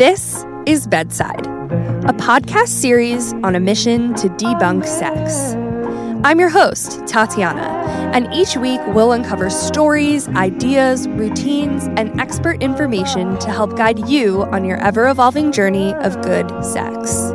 [0.00, 5.52] This is Bedside, a podcast series on a mission to debunk sex.
[6.24, 7.68] I'm your host, Tatiana,
[8.14, 14.44] and each week we'll uncover stories, ideas, routines, and expert information to help guide you
[14.44, 17.32] on your ever evolving journey of good sex.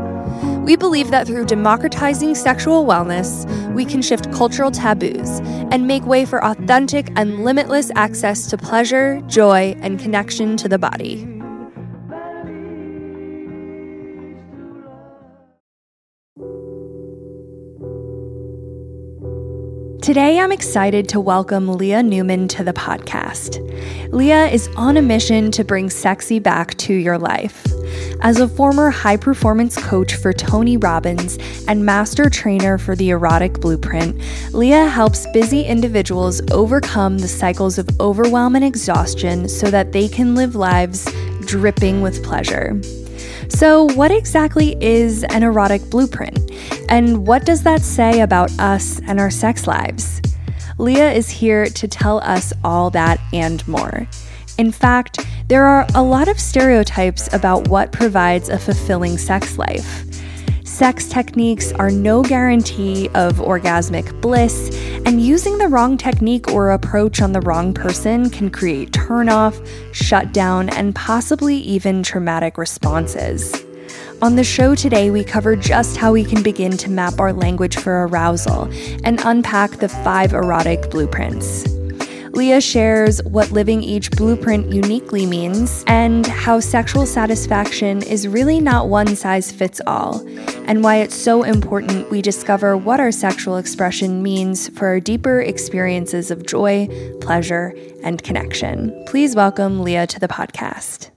[0.66, 3.45] We believe that through democratizing sexual wellness,
[3.75, 5.39] we can shift cultural taboos
[5.70, 10.79] and make way for authentic and limitless access to pleasure, joy, and connection to the
[10.79, 11.34] body.
[20.05, 23.58] Today, I'm excited to welcome Leah Newman to the podcast.
[24.14, 27.66] Leah is on a mission to bring sexy back to your life.
[28.22, 33.59] As a former high performance coach for Tony Robbins and master trainer for the Erotic
[33.59, 34.22] Blueprint,
[34.54, 40.36] Leah helps busy individuals overcome the cycles of overwhelm and exhaustion so that they can
[40.36, 41.12] live lives
[41.48, 42.80] dripping with pleasure.
[43.49, 46.51] So, what exactly is an erotic blueprint?
[46.89, 50.21] And what does that say about us and our sex lives?
[50.77, 54.07] Leah is here to tell us all that and more.
[54.57, 60.05] In fact, there are a lot of stereotypes about what provides a fulfilling sex life.
[60.76, 67.22] Sex techniques are no guarantee of orgasmic bliss, and using the wrong technique or approach
[67.22, 73.66] on the wrong person can create turnoff, shutdown, and possibly even traumatic responses.
[74.22, 77.78] On the show today, we cover just how we can begin to map our language
[77.78, 78.70] for arousal
[79.06, 81.64] and unpack the five erotic blueprints.
[82.36, 88.89] Leah shares what living each blueprint uniquely means and how sexual satisfaction is really not
[88.89, 90.19] one size fits all,
[90.67, 95.39] and why it's so important we discover what our sexual expression means for our deeper
[95.39, 96.89] experiences of joy,
[97.22, 99.06] pleasure, and connection.
[99.08, 101.14] Please welcome Leah to the podcast.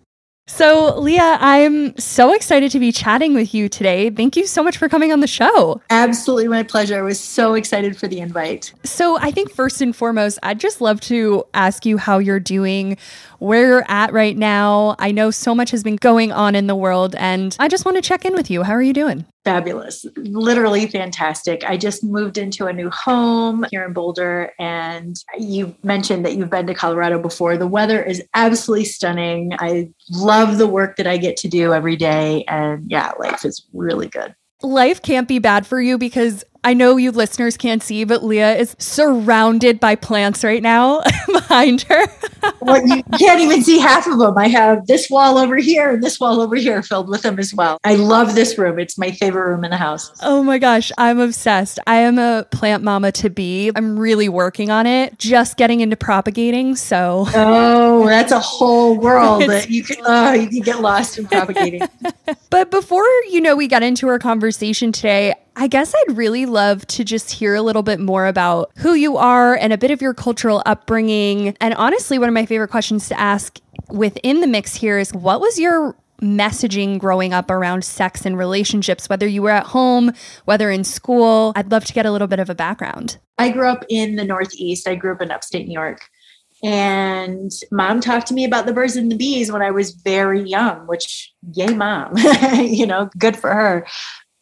[0.49, 4.09] So, Leah, I'm so excited to be chatting with you today.
[4.09, 5.81] Thank you so much for coming on the show.
[5.91, 6.99] Absolutely my pleasure.
[6.99, 8.73] I was so excited for the invite.
[8.83, 12.97] So, I think first and foremost, I'd just love to ask you how you're doing,
[13.39, 14.97] where you're at right now.
[14.99, 17.97] I know so much has been going on in the world, and I just want
[17.97, 18.63] to check in with you.
[18.63, 19.27] How are you doing?
[19.45, 20.05] Fabulous.
[20.17, 21.65] Literally fantastic.
[21.65, 26.51] I just moved into a new home here in Boulder, and you mentioned that you've
[26.51, 27.57] been to Colorado before.
[27.57, 29.53] The weather is absolutely stunning.
[29.59, 32.45] I love the work that I get to do every day.
[32.49, 34.35] And yeah, life is really good.
[34.63, 38.57] Life can't be bad for you because I know you listeners can't see, but Leah
[38.57, 42.07] is surrounded by plants right now behind her.
[42.61, 44.37] well, you can't even see half of them.
[44.37, 47.55] I have this wall over here and this wall over here filled with them as
[47.55, 47.79] well.
[47.85, 48.79] I love this room.
[48.79, 50.11] It's my favorite room in the house.
[50.23, 51.79] Oh my gosh, I'm obsessed.
[51.87, 53.71] I am a plant mama to be.
[53.77, 56.77] I'm really working on it, just getting into propagating.
[56.77, 61.27] So, oh, that's a whole world that you can, oh, you can get lost in
[61.27, 61.83] propagating.
[62.51, 66.87] but before you know, we got into our conversation today, I guess I'd really love
[66.87, 70.01] to just hear a little bit more about who you are and a bit of
[70.01, 71.57] your cultural upbringing.
[71.61, 73.59] And honestly, one of my favorite questions to ask
[73.91, 79.09] within the mix here is what was your messaging growing up around sex and relationships,
[79.09, 80.13] whether you were at home,
[80.45, 81.53] whether in school?
[81.57, 83.19] I'd love to get a little bit of a background.
[83.37, 86.09] I grew up in the Northeast, I grew up in upstate New York.
[86.63, 90.43] And mom talked to me about the birds and the bees when I was very
[90.49, 92.15] young, which, yay, mom,
[92.55, 93.85] you know, good for her.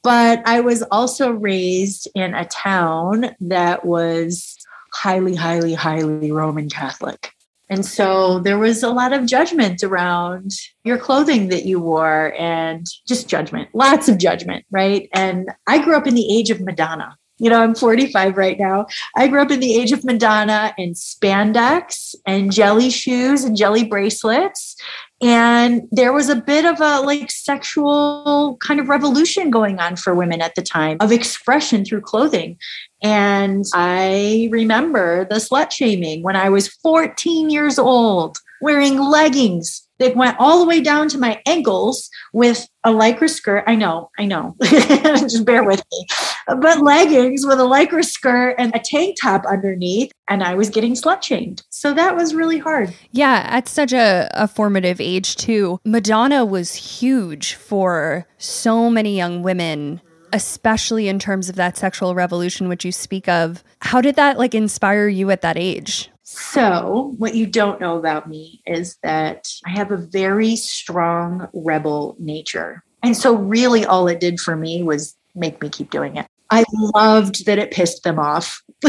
[0.06, 4.56] But I was also raised in a town that was
[4.94, 7.32] highly, highly, highly Roman Catholic.
[7.68, 10.52] And so there was a lot of judgment around
[10.84, 15.08] your clothing that you wore and just judgment, lots of judgment, right?
[15.12, 17.16] And I grew up in the age of Madonna.
[17.38, 18.86] You know, I'm 45 right now.
[19.16, 23.82] I grew up in the age of Madonna and spandex and jelly shoes and jelly
[23.82, 24.76] bracelets
[25.22, 30.14] and there was a bit of a like sexual kind of revolution going on for
[30.14, 32.56] women at the time of expression through clothing
[33.02, 40.16] and i remember the slut shaming when i was 14 years old wearing leggings that
[40.16, 43.64] went all the way down to my ankles with a lycra skirt.
[43.66, 44.56] I know, I know.
[44.62, 46.06] Just bear with me.
[46.46, 50.12] But leggings with a lycra skirt and a tank top underneath.
[50.28, 51.62] And I was getting slut shamed.
[51.70, 52.94] So that was really hard.
[53.12, 55.80] Yeah, at such a, a formative age, too.
[55.84, 60.00] Madonna was huge for so many young women
[60.32, 64.56] especially in terms of that sexual revolution which you speak of how did that like
[64.56, 69.70] inspire you at that age so, what you don't know about me is that I
[69.70, 72.82] have a very strong rebel nature.
[73.04, 76.26] And so, really, all it did for me was make me keep doing it.
[76.50, 76.64] I
[76.94, 78.62] loved that it pissed them off.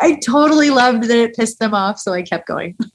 [0.00, 1.98] I totally loved that it pissed them off.
[1.98, 2.76] So, I kept going.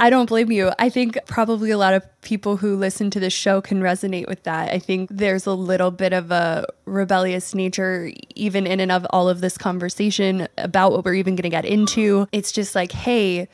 [0.00, 0.70] I don't blame you.
[0.78, 4.44] I think probably a lot of people who listen to this show can resonate with
[4.44, 4.72] that.
[4.72, 9.28] I think there's a little bit of a rebellious nature, even in and of all
[9.28, 12.28] of this conversation about what we're even going to get into.
[12.30, 13.48] It's just like, hey,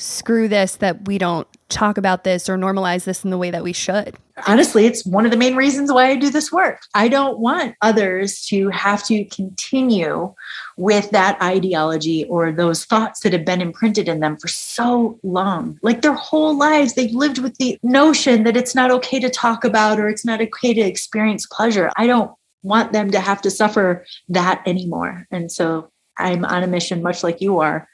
[0.00, 3.62] screw this that we don't talk about this or normalize this in the way that
[3.62, 4.16] we should.
[4.46, 6.80] Honestly, it's one of the main reasons why I do this work.
[6.94, 10.34] I don't want others to have to continue
[10.76, 15.78] with that ideology or those thoughts that have been imprinted in them for so long.
[15.82, 19.64] Like their whole lives, they've lived with the notion that it's not okay to talk
[19.64, 21.90] about or it's not okay to experience pleasure.
[21.96, 22.32] I don't
[22.62, 25.26] want them to have to suffer that anymore.
[25.30, 27.88] And so I'm on a mission, much like you are,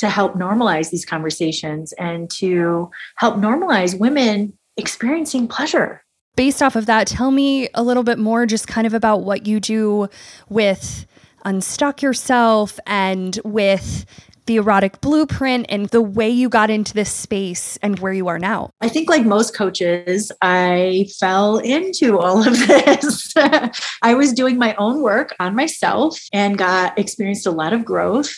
[0.00, 6.02] to help normalize these conversations and to help normalize women experiencing pleasure.
[6.36, 9.46] Based off of that, tell me a little bit more just kind of about what
[9.46, 10.08] you do
[10.48, 11.06] with
[11.44, 14.06] Unstuck Yourself and with
[14.46, 18.38] the erotic blueprint and the way you got into this space and where you are
[18.38, 18.70] now?
[18.80, 23.32] I think, like most coaches, I fell into all of this.
[24.02, 28.32] I was doing my own work on myself and got experienced a lot of growth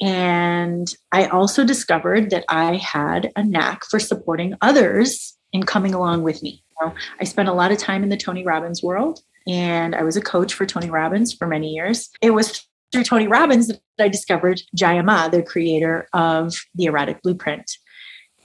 [0.00, 6.22] and I also discovered that I had a knack for supporting others in coming along
[6.22, 6.62] with me.
[6.80, 10.16] So I spent a lot of time in the Tony Robbins world, and I was
[10.16, 12.08] a coach for Tony Robbins for many years.
[12.22, 17.22] It was through Tony Robbins that I discovered Jaiya Ma, the creator of the Erotic
[17.22, 17.70] Blueprint.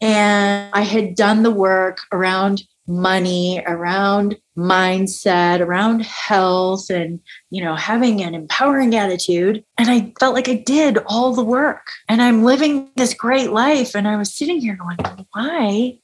[0.02, 7.76] And I had done the work around money, around mindset, around health, and, you know,
[7.76, 9.64] having an empowering attitude.
[9.78, 13.96] And I felt like I did all the work and I'm living this great life.
[13.96, 14.98] And I was sitting here going,
[15.34, 15.98] why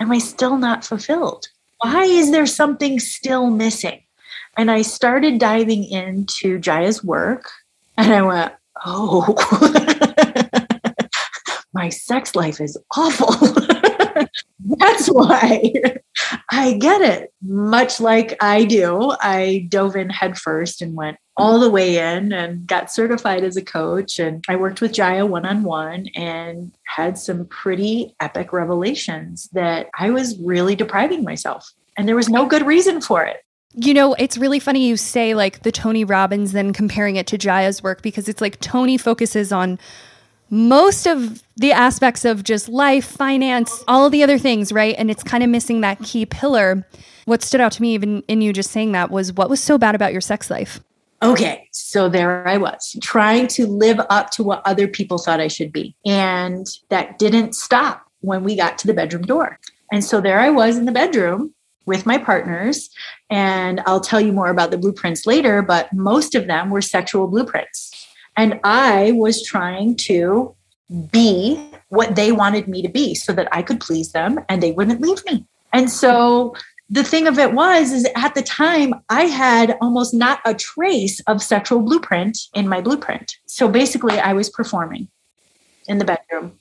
[0.00, 1.48] am I still not fulfilled?
[1.80, 4.02] Why is there something still missing?
[4.56, 7.50] And I started diving into Jaiya's work
[7.98, 8.52] and I went,
[8.84, 9.34] oh,
[11.74, 13.34] my sex life is awful.
[14.60, 15.72] That's why
[16.50, 17.32] I get it.
[17.42, 22.66] Much like I do, I dove in headfirst and went all the way in and
[22.66, 24.18] got certified as a coach.
[24.18, 29.88] And I worked with Jaiya one on one and had some pretty epic revelations that
[29.98, 31.70] I was really depriving myself.
[31.96, 33.38] And there was no good reason for it.
[33.74, 37.38] You know, it's really funny you say like the Tony Robbins, then comparing it to
[37.38, 39.78] Jaiya's work because it's like Tony focuses on
[40.50, 44.94] most of the aspects of just life, finance, all the other things, right?
[44.98, 46.86] And it's kind of missing that key pillar.
[47.24, 49.78] What stood out to me, even in you just saying that, was what was so
[49.78, 50.80] bad about your sex life?
[51.22, 55.48] Okay, so there I was trying to live up to what other people thought I
[55.48, 55.96] should be.
[56.04, 59.58] And that didn't stop when we got to the bedroom door.
[59.90, 61.54] And so there I was in the bedroom
[61.86, 62.90] with my partners.
[63.30, 67.28] And I'll tell you more about the blueprints later, but most of them were sexual
[67.28, 68.05] blueprints.
[68.36, 70.54] And I was trying to
[71.10, 74.72] be what they wanted me to be so that I could please them and they
[74.72, 75.46] wouldn't leave me.
[75.72, 76.54] And so
[76.88, 81.20] the thing of it was is at the time I had almost not a trace
[81.26, 83.36] of sexual blueprint in my blueprint.
[83.46, 85.08] So basically I was performing
[85.88, 86.58] in the bedroom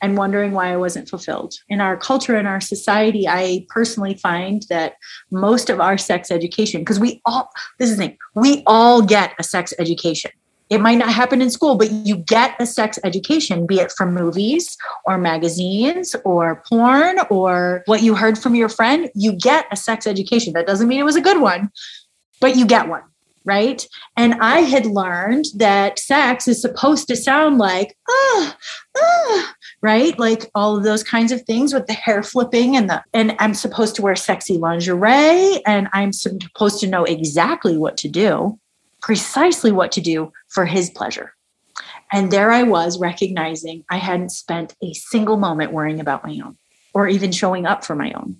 [0.00, 1.54] and wondering why I wasn't fulfilled.
[1.68, 4.94] In our culture in our society, I personally find that
[5.30, 9.34] most of our sex education, because we all, this is the thing, we all get
[9.38, 10.30] a sex education.
[10.70, 14.12] It might not happen in school, but you get a sex education, be it from
[14.12, 14.76] movies
[15.06, 19.10] or magazines or porn or what you heard from your friend.
[19.14, 20.52] You get a sex education.
[20.52, 21.70] That doesn't mean it was a good one,
[22.40, 23.02] but you get one.
[23.44, 23.86] Right.
[24.14, 28.56] And I had learned that sex is supposed to sound like, ah,
[28.94, 30.18] ah, right?
[30.18, 33.54] Like all of those kinds of things with the hair flipping and the, and I'm
[33.54, 38.58] supposed to wear sexy lingerie and I'm supposed to know exactly what to do
[39.00, 41.34] precisely what to do for his pleasure.
[42.12, 46.56] And there I was recognizing I hadn't spent a single moment worrying about my own
[46.94, 48.36] or even showing up for my own.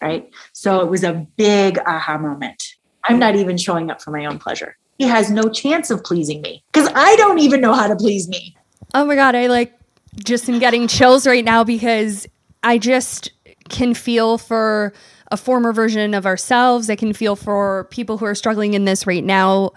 [0.00, 0.30] Right.
[0.52, 2.62] So it was a big aha moment.
[3.04, 4.76] I'm not even showing up for my own pleasure.
[4.98, 8.28] He has no chance of pleasing me because I don't even know how to please
[8.28, 8.56] me.
[8.94, 9.34] Oh my God.
[9.34, 9.76] I like
[10.24, 12.26] just am getting chills right now because
[12.62, 13.32] I just
[13.68, 14.92] can feel for
[15.30, 16.90] a former version of ourselves.
[16.90, 19.72] I can feel for people who are struggling in this right now.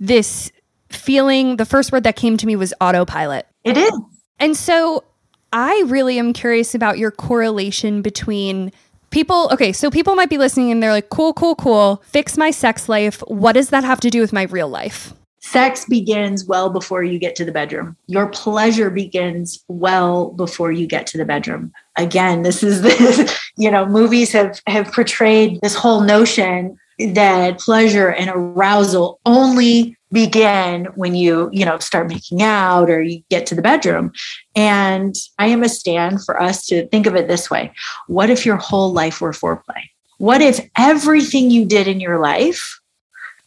[0.00, 0.50] This
[0.90, 3.46] feeling, the first word that came to me was autopilot.
[3.64, 3.92] It is.
[4.38, 5.04] And so
[5.52, 8.72] I really am curious about your correlation between
[9.10, 9.48] people.
[9.52, 12.88] Okay, so people might be listening and they're like, cool, cool, cool, fix my sex
[12.88, 13.20] life.
[13.28, 15.14] What does that have to do with my real life?
[15.46, 17.96] Sex begins well before you get to the bedroom.
[18.08, 21.72] Your pleasure begins well before you get to the bedroom.
[21.96, 28.08] Again, this is this, you know, movies have have portrayed this whole notion that pleasure
[28.08, 33.56] and arousal only begin when you you know start making out or you get to
[33.56, 34.12] the bedroom
[34.54, 37.72] and i am a stand for us to think of it this way
[38.06, 39.82] what if your whole life were foreplay
[40.18, 42.78] what if everything you did in your life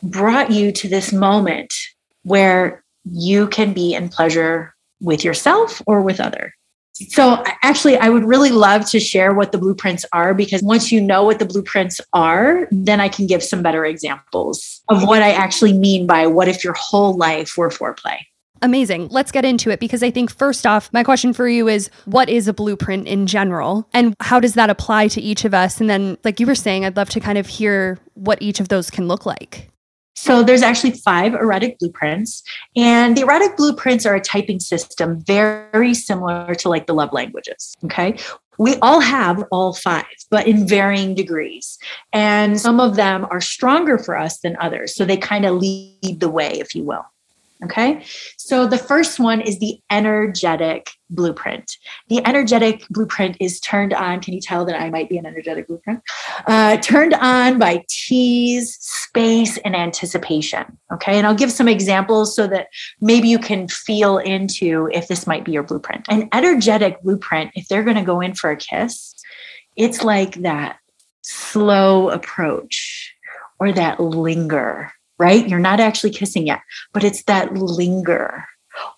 [0.03, 1.73] brought you to this moment
[2.23, 6.53] where you can be in pleasure with yourself or with other
[6.93, 10.99] so actually i would really love to share what the blueprints are because once you
[10.99, 15.31] know what the blueprints are then i can give some better examples of what i
[15.31, 18.17] actually mean by what if your whole life were foreplay
[18.61, 19.07] Amazing.
[19.09, 22.29] Let's get into it because I think, first off, my question for you is what
[22.29, 23.87] is a blueprint in general?
[23.93, 25.79] And how does that apply to each of us?
[25.79, 28.67] And then, like you were saying, I'd love to kind of hear what each of
[28.67, 29.69] those can look like.
[30.21, 32.43] So there's actually five erotic blueprints,
[32.75, 37.73] and the erotic blueprints are a typing system very similar to like the love languages.
[37.85, 38.17] Okay.
[38.57, 41.79] We all have all five, but in varying degrees.
[42.11, 44.93] And some of them are stronger for us than others.
[44.93, 47.05] So they kind of lead the way, if you will.
[47.61, 48.05] Okay.
[48.37, 51.69] So the first one is the energetic blueprint.
[52.07, 54.21] The energetic blueprint is turned on.
[54.21, 56.01] Can you tell that I might be an energetic blueprint?
[56.47, 60.77] Uh, turned on by tease, space, and anticipation.
[60.93, 61.17] Okay.
[61.17, 62.67] And I'll give some examples so that
[63.01, 66.05] maybe you can feel into if this might be your blueprint.
[66.09, 69.15] An energetic blueprint, if they're going to go in for a kiss,
[69.75, 70.77] it's like that
[71.23, 73.13] slow approach
[73.59, 75.47] or that linger right?
[75.47, 76.61] You're not actually kissing yet,
[76.93, 78.45] but it's that linger.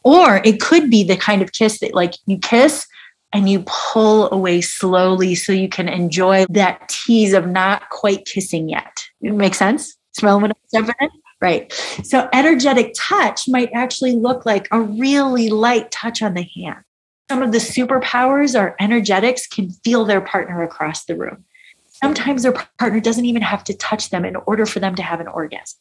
[0.03, 2.87] Or it could be the kind of kiss that, like, you kiss
[3.33, 8.69] and you pull away slowly so you can enjoy that tease of not quite kissing
[8.69, 9.03] yet.
[9.21, 9.95] It makes sense?
[10.13, 11.09] Smell what I'm saying?
[11.41, 11.73] Right.
[12.03, 16.83] So, energetic touch might actually look like a really light touch on the hand.
[17.31, 21.45] Some of the superpowers are energetics can feel their partner across the room.
[21.87, 25.19] Sometimes their partner doesn't even have to touch them in order for them to have
[25.19, 25.79] an orgasm.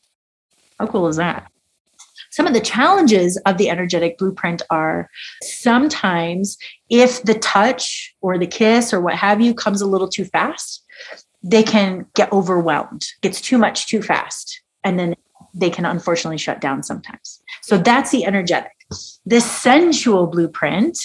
[0.80, 1.46] How cool is that?
[2.30, 5.10] Some of the challenges of the energetic blueprint are
[5.42, 6.56] sometimes
[6.88, 10.82] if the touch or the kiss or what have you comes a little too fast,
[11.42, 14.62] they can get overwhelmed, gets too much too fast.
[14.82, 15.16] And then
[15.52, 17.42] they can unfortunately shut down sometimes.
[17.60, 18.72] So that's the energetic.
[19.26, 20.98] The sensual blueprint,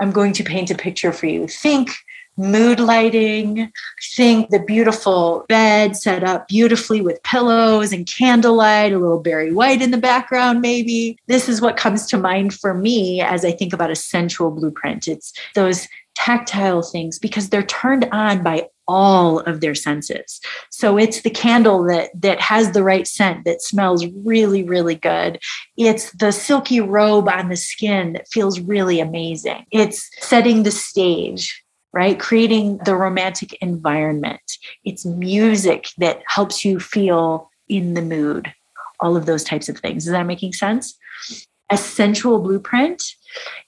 [0.00, 1.48] I'm going to paint a picture for you.
[1.48, 1.90] Think
[2.38, 3.72] mood lighting.
[4.14, 9.82] Think the beautiful bed set up beautifully with pillows and candlelight, a little Barry White
[9.82, 11.18] in the background, maybe.
[11.26, 15.08] This is what comes to mind for me as I think about a sensual blueprint.
[15.08, 20.40] It's those tactile things because they're turned on by all of their senses.
[20.70, 25.38] So it's the candle that that has the right scent that smells really really good.
[25.76, 29.66] It's the silky robe on the skin that feels really amazing.
[29.70, 32.18] It's setting the stage right?
[32.18, 34.40] Creating the romantic environment.
[34.84, 38.52] It's music that helps you feel in the mood,
[39.00, 40.06] all of those types of things.
[40.06, 40.96] Is that making sense?
[41.70, 43.02] A sensual blueprint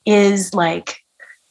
[0.07, 1.01] is like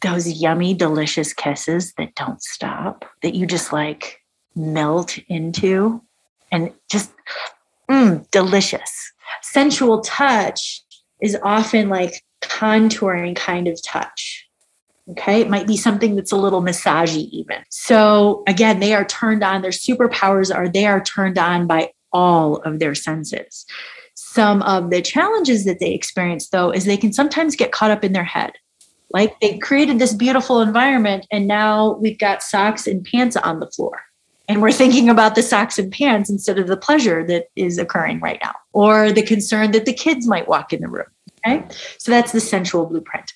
[0.02, 4.22] those yummy, delicious kisses that don't stop, that you just like
[4.56, 6.02] melt into
[6.52, 7.12] and just
[7.90, 9.12] mm, delicious.
[9.42, 10.82] Sensual touch
[11.22, 14.49] is often like contouring kind of touch
[15.12, 15.42] Okay.
[15.42, 17.58] It might be something that's a little massagey, even.
[17.70, 19.62] So, again, they are turned on.
[19.62, 23.66] Their superpowers are they are turned on by all of their senses.
[24.14, 28.04] Some of the challenges that they experience, though, is they can sometimes get caught up
[28.04, 28.52] in their head.
[29.12, 33.72] Like they created this beautiful environment, and now we've got socks and pants on the
[33.72, 34.02] floor.
[34.48, 38.20] And we're thinking about the socks and pants instead of the pleasure that is occurring
[38.20, 41.08] right now, or the concern that the kids might walk in the room.
[41.46, 41.66] Okay.
[41.98, 43.32] So that's the sensual blueprint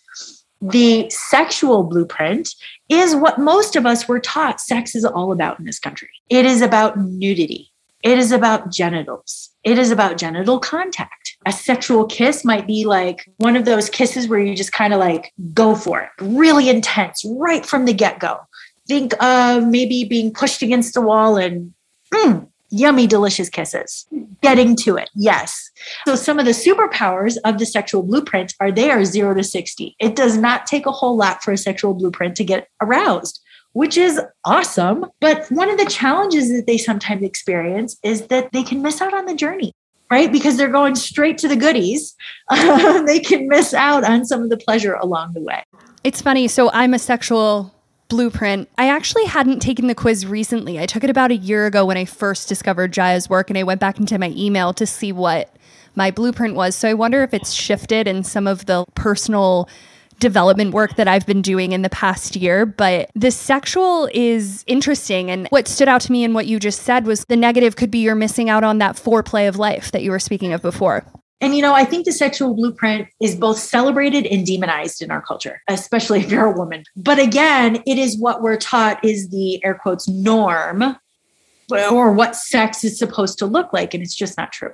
[0.71, 2.55] the sexual blueprint
[2.87, 6.09] is what most of us were taught sex is all about in this country.
[6.29, 7.71] It is about nudity.
[8.01, 9.49] It is about genitals.
[9.63, 11.37] It is about genital contact.
[11.45, 14.99] A sexual kiss might be like one of those kisses where you just kind of
[14.99, 18.39] like go for it, really intense, right from the get go.
[18.87, 21.73] Think of maybe being pushed against the wall and
[22.13, 24.07] mm, yummy, delicious kisses.
[24.41, 25.69] Getting to it, yes.
[26.05, 29.95] So, some of the superpowers of the sexual blueprint are they are zero to 60.
[29.99, 33.41] It does not take a whole lot for a sexual blueprint to get aroused,
[33.73, 35.05] which is awesome.
[35.21, 39.13] But one of the challenges that they sometimes experience is that they can miss out
[39.13, 39.73] on the journey.
[40.11, 40.31] Right?
[40.31, 42.13] Because they're going straight to the goodies.
[42.51, 45.63] they can miss out on some of the pleasure along the way.
[46.03, 46.47] It's funny.
[46.47, 47.73] So, I'm a sexual
[48.13, 48.69] blueprint.
[48.77, 50.79] I actually hadn't taken the quiz recently.
[50.79, 53.63] I took it about a year ago when I first discovered Jaiya's work and I
[53.63, 55.49] went back into my email to see what
[55.95, 56.75] my blueprint was.
[56.75, 59.67] So I wonder if it's shifted in some of the personal
[60.19, 62.67] development work that I've been doing in the past year.
[62.67, 65.31] But the sexual is interesting.
[65.31, 67.89] And what stood out to me in what you just said was the negative could
[67.89, 71.03] be you're missing out on that foreplay of life that you were speaking of before.
[71.43, 75.21] And, you know, I think the sexual blueprint is both celebrated and demonized in our
[75.21, 76.85] culture, especially if you're a woman.
[76.95, 80.95] But again, it is what we're taught is the air quotes norm
[81.69, 83.93] or what sex is supposed to look like.
[83.93, 84.71] And it's just not true.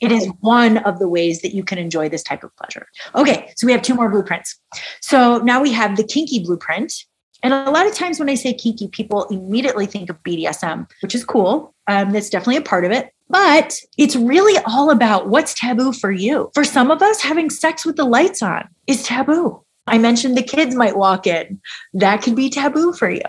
[0.00, 2.88] It is one of the ways that you can enjoy this type of pleasure.
[3.14, 4.58] Okay, so we have two more blueprints.
[5.00, 6.92] So now we have the kinky blueprint.
[7.42, 11.14] And a lot of times when I say kinky, people immediately think of BDSM, which
[11.14, 11.74] is cool.
[11.88, 13.12] Um, that's definitely a part of it.
[13.28, 16.50] But it's really all about what's taboo for you.
[16.54, 19.62] For some of us, having sex with the lights on is taboo.
[19.86, 21.60] I mentioned the kids might walk in.
[21.94, 23.22] That could be taboo for you.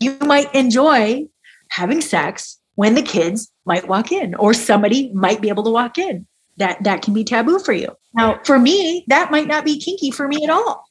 [0.00, 1.26] You might enjoy
[1.70, 5.98] having sex when the kids might walk in or somebody might be able to walk
[5.98, 6.26] in.
[6.58, 7.96] That that can be taboo for you.
[8.14, 10.87] Now, for me, that might not be kinky for me at all.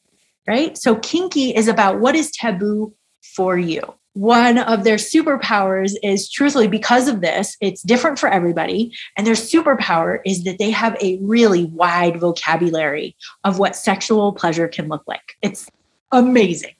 [0.47, 0.77] Right?
[0.77, 2.93] So kinky is about what is taboo
[3.35, 3.81] for you
[4.17, 8.91] one of their superpowers is truthfully because of this, it's different for everybody.
[9.15, 14.67] And their superpower is that they have a really wide vocabulary of what sexual pleasure
[14.67, 15.35] can look like.
[15.43, 15.69] It's
[16.11, 16.73] amazing.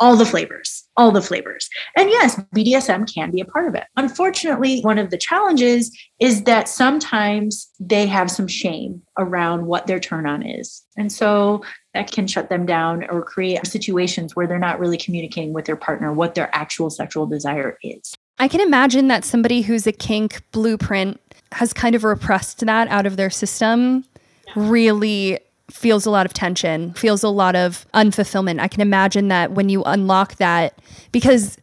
[0.00, 1.70] All the flavors all the flavors.
[1.96, 3.84] And yes, BDSM can be a part of it.
[3.96, 10.00] Unfortunately, one of the challenges is that sometimes they have some shame around what their
[10.00, 10.82] turn on is.
[10.96, 11.62] And so
[11.94, 15.76] that can shut them down or create situations where they're not really communicating with their
[15.76, 18.12] partner what their actual sexual desire is.
[18.40, 21.20] I can imagine that somebody who's a kink blueprint
[21.52, 24.04] has kind of repressed that out of their system
[24.56, 25.38] really
[25.70, 28.60] feels a lot of tension, feels a lot of unfulfillment.
[28.60, 30.78] I can imagine that when you unlock that,
[31.12, 31.58] because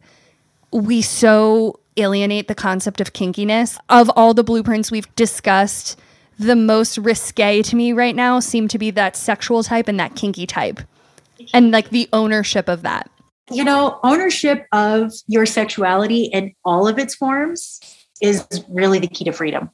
[0.72, 6.00] we so alienate the concept of kinkiness, of all the blueprints we've discussed,
[6.38, 10.16] the most risque to me right now seem to be that sexual type and that
[10.16, 10.82] kinky type,
[11.54, 13.10] and like the ownership of that.
[13.52, 17.80] You know, ownership of your sexuality in all of its forms
[18.22, 19.70] is really the key to freedom.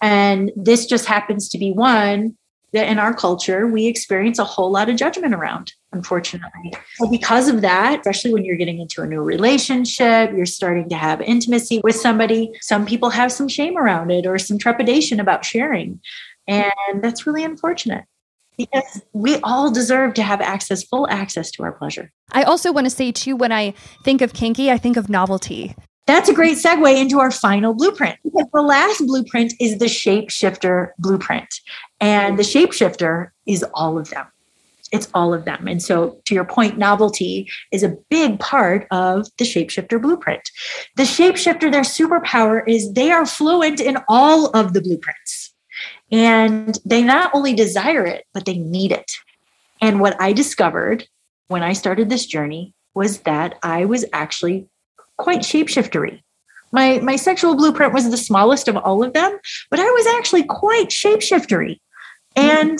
[0.00, 2.36] And this just happens to be one
[2.74, 6.74] that in our culture we experience a whole lot of judgment around unfortunately.
[6.96, 10.96] So because of that especially when you're getting into a new relationship you're starting to
[10.96, 15.44] have intimacy with somebody some people have some shame around it or some trepidation about
[15.44, 16.00] sharing.
[16.46, 18.04] And that's really unfortunate
[18.58, 22.12] because we all deserve to have access full access to our pleasure.
[22.32, 23.72] I also want to say too when i
[24.04, 25.74] think of kinky i think of novelty
[26.06, 30.90] that's a great segue into our final blueprint because the last blueprint is the shapeshifter
[30.98, 31.48] blueprint.
[32.00, 34.26] And the shapeshifter is all of them.
[34.92, 35.66] It's all of them.
[35.66, 40.42] And so, to your point, novelty is a big part of the shapeshifter blueprint.
[40.96, 45.52] The shapeshifter, their superpower is they are fluent in all of the blueprints.
[46.12, 49.10] And they not only desire it, but they need it.
[49.80, 51.08] And what I discovered
[51.48, 54.68] when I started this journey was that I was actually
[55.18, 56.20] quite shapeshiftery.
[56.72, 59.38] My, my sexual blueprint was the smallest of all of them,
[59.70, 61.78] but I was actually quite shapeshiftery.
[62.36, 62.78] And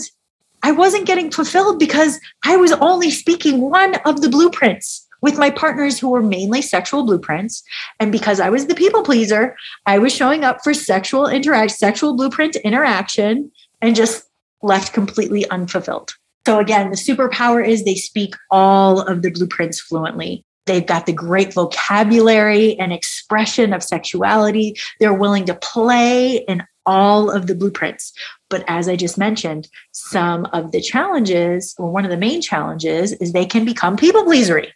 [0.64, 5.48] I wasn't getting fulfilled because I was only speaking one of the blueprints with my
[5.48, 7.62] partners who were mainly sexual blueprints.
[8.00, 12.16] And because I was the people pleaser, I was showing up for sexual interact, sexual
[12.16, 14.24] blueprint interaction and just
[14.62, 16.14] left completely unfulfilled.
[16.46, 20.44] So again, the superpower is they speak all of the blueprints fluently.
[20.66, 24.76] They've got the great vocabulary and expression of sexuality.
[24.98, 28.12] They're willing to play in all of the blueprints.
[28.50, 33.12] But as I just mentioned, some of the challenges, or one of the main challenges,
[33.14, 34.70] is they can become people pleasery.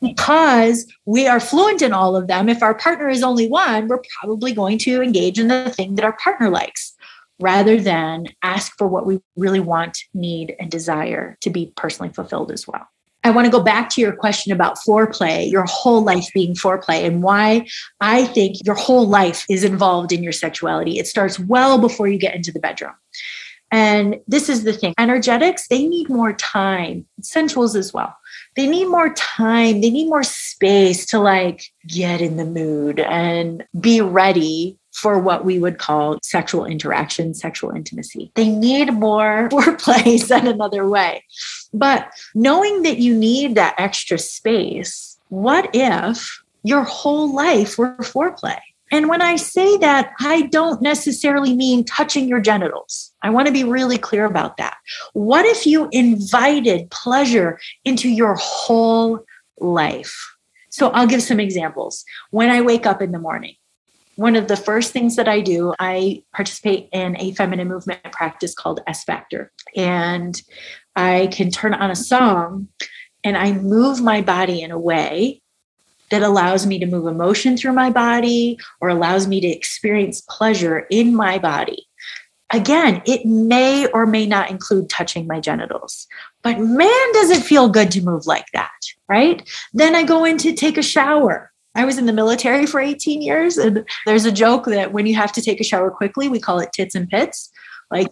[0.00, 4.02] Because we are fluent in all of them, if our partner is only one, we're
[4.20, 6.94] probably going to engage in the thing that our partner likes
[7.38, 12.50] rather than ask for what we really want, need, and desire to be personally fulfilled
[12.50, 12.88] as well.
[13.26, 17.04] I want to go back to your question about foreplay, your whole life being foreplay,
[17.04, 17.66] and why
[18.00, 21.00] I think your whole life is involved in your sexuality.
[21.00, 22.92] It starts well before you get into the bedroom.
[23.72, 28.16] And this is the thing energetics, they need more time, sensuals as well.
[28.54, 33.64] They need more time, they need more space to like get in the mood and
[33.80, 38.32] be ready for what we would call sexual interaction, sexual intimacy.
[38.34, 41.22] They need more foreplay said another way.
[41.74, 48.58] But knowing that you need that extra space, what if your whole life were foreplay?
[48.90, 53.12] And when I say that, I don't necessarily mean touching your genitals.
[53.22, 54.78] I want to be really clear about that.
[55.12, 59.24] What if you invited pleasure into your whole
[59.58, 60.36] life?
[60.70, 62.04] So I'll give some examples.
[62.30, 63.56] When I wake up in the morning,
[64.16, 68.54] one of the first things that I do, I participate in a feminine movement practice
[68.54, 69.52] called S Factor.
[69.76, 70.40] And
[70.96, 72.68] I can turn on a song
[73.22, 75.42] and I move my body in a way
[76.10, 80.86] that allows me to move emotion through my body or allows me to experience pleasure
[80.90, 81.86] in my body.
[82.52, 86.06] Again, it may or may not include touching my genitals,
[86.42, 88.70] but man, does it feel good to move like that,
[89.08, 89.46] right?
[89.72, 91.50] Then I go in to take a shower.
[91.76, 95.14] I was in the military for 18 years, and there's a joke that when you
[95.14, 97.50] have to take a shower quickly, we call it tits and pits.
[97.90, 98.08] Like,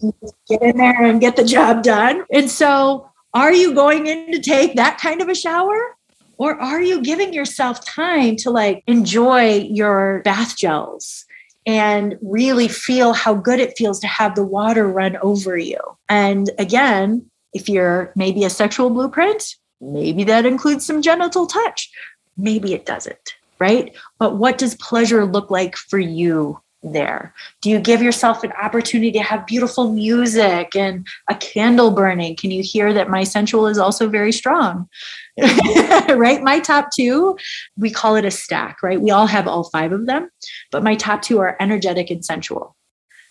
[0.48, 2.24] get in there and get the job done.
[2.33, 5.96] And so, are you going in to take that kind of a shower?
[6.37, 11.24] Or are you giving yourself time to like enjoy your bath gels
[11.66, 15.79] and really feel how good it feels to have the water run over you?
[16.09, 21.90] And again, if you're maybe a sexual blueprint, maybe that includes some genital touch.
[22.37, 23.95] Maybe it doesn't, right?
[24.19, 27.35] But what does pleasure look like for you there?
[27.62, 32.37] Do you give yourself an opportunity to have beautiful music and a candle burning?
[32.37, 34.88] Can you hear that my sensual is also very strong?
[35.38, 36.43] right?
[36.43, 37.37] My top two,
[37.77, 39.01] we call it a stack, right?
[39.01, 40.31] We all have all five of them,
[40.71, 42.77] but my top two are energetic and sensual.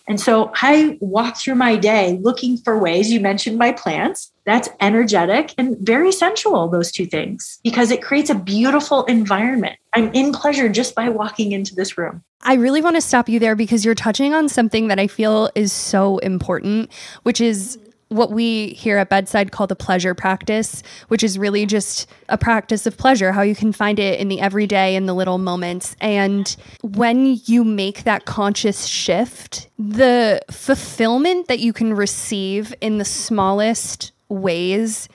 [0.06, 3.10] And so I walk through my day looking for ways.
[3.10, 4.32] You mentioned my plants.
[4.44, 9.78] That's energetic and very sensual, those two things, because it creates a beautiful environment.
[9.94, 12.22] I'm in pleasure just by walking into this room.
[12.42, 15.48] I really want to stop you there because you're touching on something that I feel
[15.54, 17.78] is so important, which is
[18.14, 22.86] what we here at Bedside call the pleasure practice, which is really just a practice
[22.86, 25.96] of pleasure, how you can find it in the everyday, in the little moments.
[26.00, 33.04] And when you make that conscious shift, the fulfillment that you can receive in the
[33.04, 35.08] smallest ways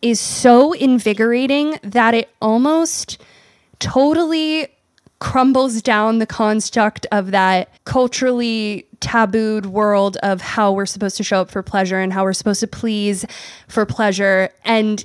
[0.00, 3.20] is so invigorating that it almost
[3.78, 4.68] totally
[5.20, 11.40] crumbles down the construct of that culturally tabooed world of how we're supposed to show
[11.40, 13.24] up for pleasure and how we're supposed to please
[13.68, 14.50] for pleasure.
[14.64, 15.04] And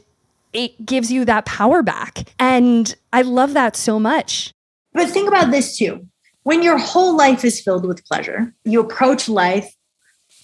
[0.53, 2.33] it gives you that power back.
[2.39, 4.51] And I love that so much.
[4.93, 6.07] But think about this too.
[6.43, 9.73] When your whole life is filled with pleasure, you approach life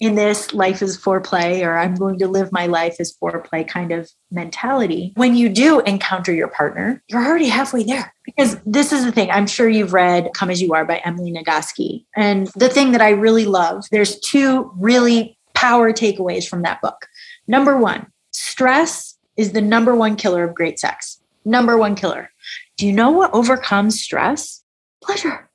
[0.00, 3.92] in this life is foreplay or I'm going to live my life as foreplay kind
[3.92, 5.12] of mentality.
[5.14, 8.12] When you do encounter your partner, you're already halfway there.
[8.24, 11.32] Because this is the thing, I'm sure you've read Come As You Are by Emily
[11.32, 12.06] Nagoski.
[12.16, 17.06] And the thing that I really love, there's two really power takeaways from that book.
[17.46, 21.20] Number one, stress is the number one killer of great sex.
[21.44, 22.30] Number one killer.
[22.78, 24.62] Do you know what overcomes stress?
[25.02, 25.50] Pleasure.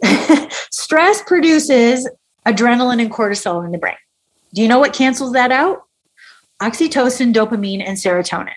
[0.70, 2.08] stress produces
[2.46, 3.96] adrenaline and cortisol in the brain.
[4.54, 5.82] Do you know what cancels that out?
[6.62, 8.54] Oxytocin, dopamine, and serotonin,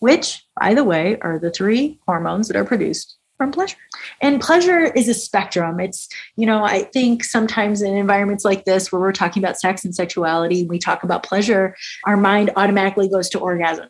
[0.00, 3.78] which, by the way, are the three hormones that are produced from pleasure.
[4.20, 5.80] And pleasure is a spectrum.
[5.80, 9.82] It's, you know, I think sometimes in environments like this where we're talking about sex
[9.82, 13.88] and sexuality, we talk about pleasure, our mind automatically goes to orgasm.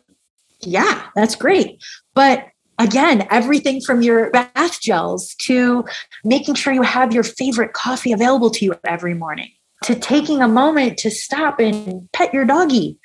[0.61, 1.83] Yeah, that's great.
[2.13, 2.47] But
[2.81, 5.85] again, everything from your bath gels to
[6.23, 9.51] making sure you have your favorite coffee available to you every morning,
[9.83, 12.97] to taking a moment to stop and pet your doggy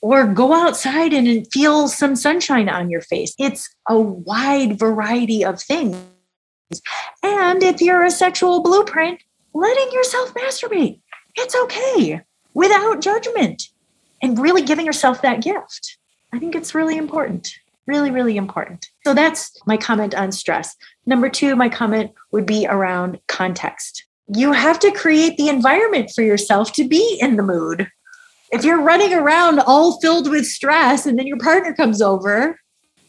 [0.00, 3.34] or go outside and feel some sunshine on your face.
[3.38, 5.96] It's a wide variety of things.
[7.22, 9.20] And if you're a sexual blueprint,
[9.54, 11.00] letting yourself masturbate,
[11.34, 12.22] it's okay
[12.54, 13.64] without judgment
[14.22, 15.98] and really giving yourself that gift.
[16.32, 17.52] I think it's really important.
[17.88, 18.86] Really, really important.
[19.06, 20.76] So that's my comment on stress.
[21.06, 24.04] Number two, my comment would be around context.
[24.36, 27.88] You have to create the environment for yourself to be in the mood.
[28.52, 32.60] If you're running around all filled with stress and then your partner comes over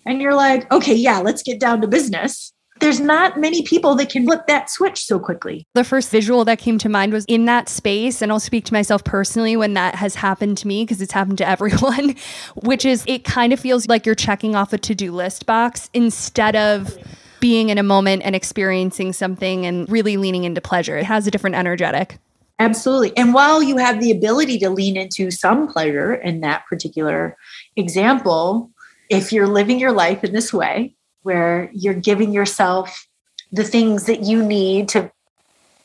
[0.05, 4.09] and you're like, okay, yeah, let's get down to business there's not many people that
[4.09, 5.65] can flip that switch so quickly.
[5.73, 8.73] The first visual that came to mind was in that space, and I'll speak to
[8.73, 12.15] myself personally when that has happened to me because it's happened to everyone,
[12.55, 15.89] which is it kind of feels like you're checking off a to do list box
[15.93, 16.97] instead of
[17.39, 20.97] being in a moment and experiencing something and really leaning into pleasure.
[20.97, 22.17] It has a different energetic.
[22.59, 23.15] Absolutely.
[23.15, 27.37] And while you have the ability to lean into some pleasure in that particular
[27.77, 28.69] example,
[29.09, 33.07] if you're living your life in this way, where you're giving yourself
[33.51, 35.11] the things that you need to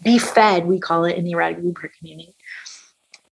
[0.02, 2.34] be fed, we call it in the erotic blueprint community,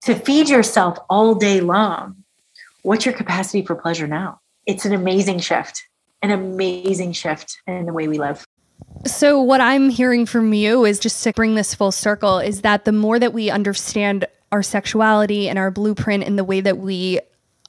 [0.04, 2.24] to feed yourself all day long.
[2.82, 4.40] What's your capacity for pleasure now?
[4.66, 5.84] It's an amazing shift,
[6.22, 8.46] an amazing shift in the way we live.
[9.06, 12.86] So, what I'm hearing from you is just to bring this full circle is that
[12.86, 17.20] the more that we understand our sexuality and our blueprint and the way that we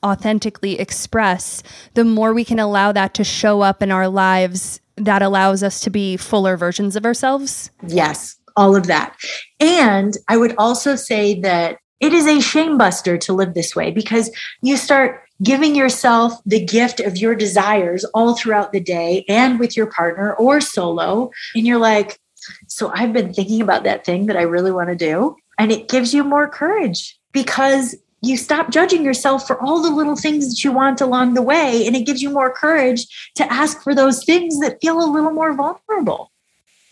[0.04, 1.62] authentically express,
[1.94, 5.80] the more we can allow that to show up in our lives that allows us
[5.80, 7.70] to be fuller versions of ourselves.
[7.86, 9.16] Yes, all of that.
[9.58, 13.90] And I would also say that it is a shame buster to live this way
[13.90, 19.58] because you start giving yourself the gift of your desires all throughout the day and
[19.58, 21.30] with your partner or solo.
[21.54, 22.18] And you're like,
[22.66, 25.36] so I've been thinking about that thing that I really want to do.
[25.58, 30.16] and it gives you more courage because you stop judging yourself for all the little
[30.16, 33.82] things that you want along the way and it gives you more courage to ask
[33.82, 36.30] for those things that feel a little more vulnerable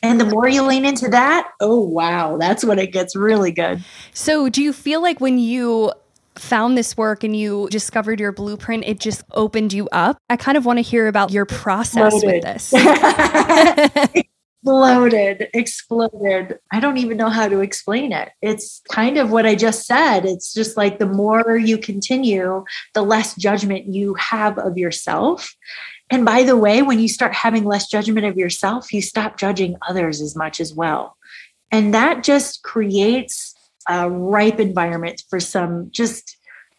[0.02, 3.82] and the more you lean into that oh wow that's when it gets really good
[4.12, 5.92] so do you feel like when you
[6.36, 10.16] found this work and you discovered your blueprint, it just opened you up.
[10.30, 12.72] I kind of want to hear about your process with this.
[14.62, 16.58] exploded, exploded.
[16.70, 18.30] I don't even know how to explain it.
[18.42, 20.26] It's kind of what I just said.
[20.26, 25.54] It's just like the more you continue, the less judgment you have of yourself.
[26.10, 29.76] And by the way, when you start having less judgment of yourself, you stop judging
[29.88, 31.16] others as much as well.
[31.70, 33.54] And that just creates
[33.88, 36.36] a ripe environment for some just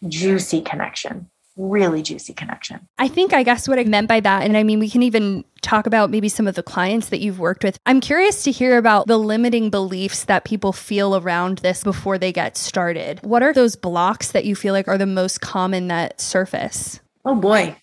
[0.08, 1.31] juicy connection
[1.62, 2.88] really juicy connection.
[2.98, 5.44] I think I guess what I meant by that, and I mean, we can even
[5.62, 7.78] talk about maybe some of the clients that you've worked with.
[7.86, 12.32] I'm curious to hear about the limiting beliefs that people feel around this before they
[12.32, 13.20] get started.
[13.24, 17.00] What are those blocks that you feel like are the most common that surface?
[17.24, 17.76] Oh boy,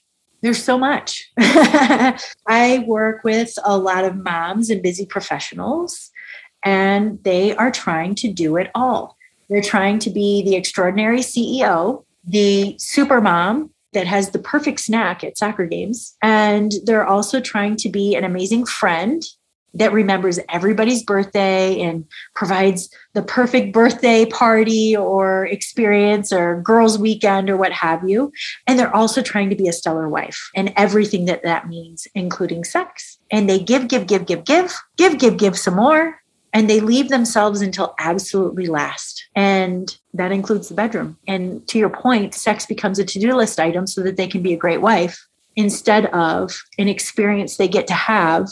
[0.42, 1.30] there's so much.
[1.38, 6.10] I work with a lot of moms and busy professionals,
[6.64, 9.16] and they are trying to do it all.
[9.48, 15.24] They're trying to be the extraordinary CEO the super mom that has the perfect snack
[15.24, 16.16] at soccer games.
[16.22, 19.22] And they're also trying to be an amazing friend
[19.74, 27.50] that remembers everybody's birthday and provides the perfect birthday party or experience or girls' weekend
[27.50, 28.32] or what have you.
[28.66, 32.64] And they're also trying to be a stellar wife and everything that that means, including
[32.64, 33.18] sex.
[33.30, 36.20] And they give, give, give, give, give, give, give, give some more
[36.52, 39.26] and they leave themselves until absolutely last.
[39.34, 41.18] And that includes the bedroom.
[41.26, 44.42] And to your point, sex becomes a to do list item so that they can
[44.42, 48.48] be a great wife instead of an experience they get to have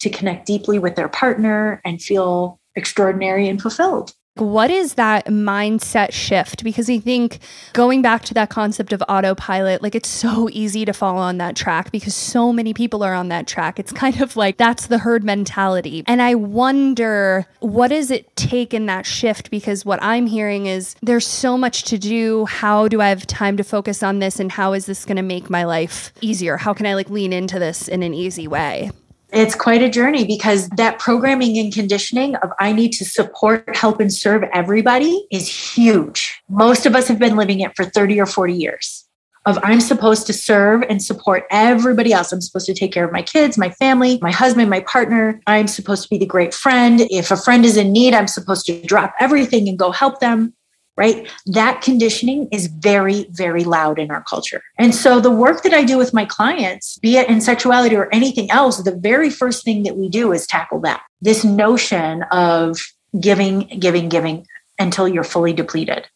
[0.00, 4.14] to connect deeply with their partner and feel extraordinary and fulfilled.
[4.36, 6.64] What is that mindset shift?
[6.64, 7.38] Because I think
[7.72, 11.54] going back to that concept of autopilot, like it's so easy to fall on that
[11.54, 13.78] track because so many people are on that track.
[13.78, 16.02] It's kind of like that's the herd mentality.
[16.08, 19.52] And I wonder what does it take in that shift?
[19.52, 22.44] Because what I'm hearing is there's so much to do.
[22.46, 24.40] How do I have time to focus on this?
[24.40, 26.56] And how is this going to make my life easier?
[26.56, 28.90] How can I like lean into this in an easy way?
[29.34, 34.00] It's quite a journey because that programming and conditioning of I need to support, help,
[34.00, 36.40] and serve everybody is huge.
[36.48, 39.04] Most of us have been living it for 30 or 40 years
[39.46, 42.32] of I'm supposed to serve and support everybody else.
[42.32, 45.40] I'm supposed to take care of my kids, my family, my husband, my partner.
[45.46, 47.02] I'm supposed to be the great friend.
[47.10, 50.54] If a friend is in need, I'm supposed to drop everything and go help them
[50.96, 51.28] right?
[51.46, 54.62] That conditioning is very, very loud in our culture.
[54.78, 58.08] And so the work that I do with my clients, be it in sexuality or
[58.12, 62.78] anything else, the very first thing that we do is tackle that this notion of
[63.18, 64.46] giving, giving, giving
[64.78, 66.06] until you're fully depleted.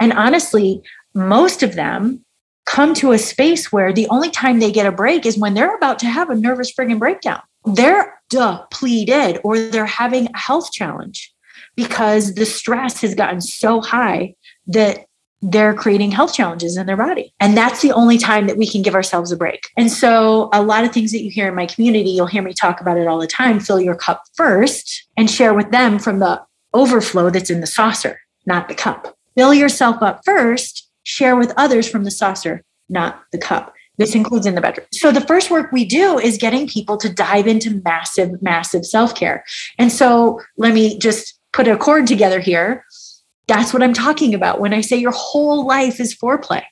[0.00, 0.82] And honestly,
[1.14, 2.24] most of them
[2.66, 5.74] come to a space where the only time they get a break is when they're
[5.74, 7.40] about to have a nervous friggin' breakdown.
[7.64, 11.32] They're depleted or they're having a health challenge
[11.78, 14.34] because the stress has gotten so high
[14.66, 15.06] that
[15.40, 17.32] they're creating health challenges in their body.
[17.38, 19.68] And that's the only time that we can give ourselves a break.
[19.76, 22.52] And so, a lot of things that you hear in my community, you'll hear me
[22.52, 26.18] talk about it all the time fill your cup first and share with them from
[26.18, 26.42] the
[26.74, 29.16] overflow that's in the saucer, not the cup.
[29.36, 33.72] Fill yourself up first, share with others from the saucer, not the cup.
[33.98, 34.88] This includes in the bedroom.
[34.92, 39.14] So, the first work we do is getting people to dive into massive, massive self
[39.14, 39.44] care.
[39.78, 42.84] And so, let me just put a chord together here.
[43.46, 46.62] That's what I'm talking about when I say your whole life is foreplay.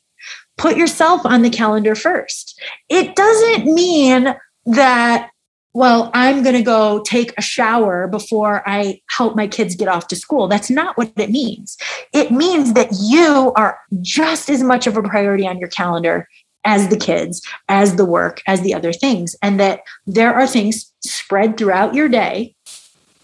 [0.58, 2.60] Put yourself on the calendar first.
[2.88, 4.34] It doesn't mean
[4.66, 5.30] that,
[5.74, 10.08] well, I'm going to go take a shower before I help my kids get off
[10.08, 10.48] to school.
[10.48, 11.76] That's not what it means.
[12.12, 16.26] It means that you are just as much of a priority on your calendar
[16.64, 20.92] as the kids, as the work, as the other things, and that there are things
[21.00, 22.54] spread throughout your day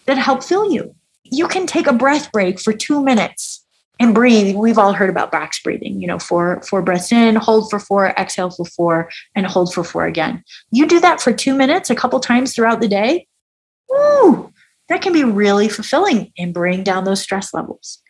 [0.06, 0.94] that help fill you
[1.32, 3.64] you can take a breath break for two minutes
[3.98, 4.54] and breathe.
[4.54, 8.08] We've all heard about box breathing, you know, four, four breaths in, hold for four,
[8.08, 10.44] exhale for four, and hold for four again.
[10.70, 13.26] You do that for two minutes a couple times throughout the day.
[13.88, 14.52] Woo,
[14.88, 18.02] that can be really fulfilling and bring down those stress levels.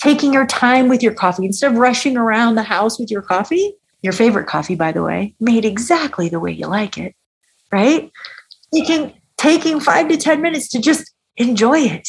[0.00, 3.74] Taking your time with your coffee instead of rushing around the house with your coffee,
[4.00, 7.14] your favorite coffee, by the way, made exactly the way you like it,
[7.70, 8.10] right?
[8.72, 12.08] Taking taking five to 10 minutes to just enjoy it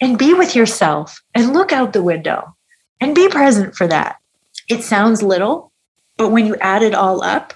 [0.00, 2.54] and be with yourself and look out the window
[3.00, 4.16] and be present for that.
[4.68, 5.72] It sounds little,
[6.16, 7.54] but when you add it all up,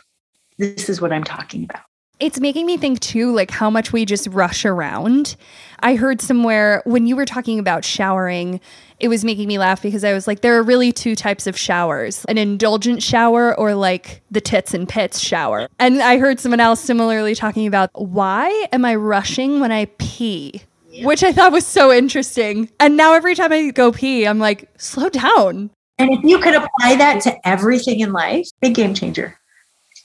[0.58, 1.82] this is what I'm talking about.
[2.20, 5.34] It's making me think too, like how much we just rush around.
[5.80, 8.60] I heard somewhere when you were talking about showering,
[9.00, 11.58] it was making me laugh because I was like, there are really two types of
[11.58, 15.66] showers an indulgent shower or like the tits and pits shower.
[15.80, 20.62] And I heard someone else similarly talking about why am I rushing when I pee?
[21.00, 22.70] Which I thought was so interesting.
[22.78, 25.70] And now every time I go pee, I'm like, slow down.
[25.98, 29.38] And if you could apply that to everything in life, big game changer.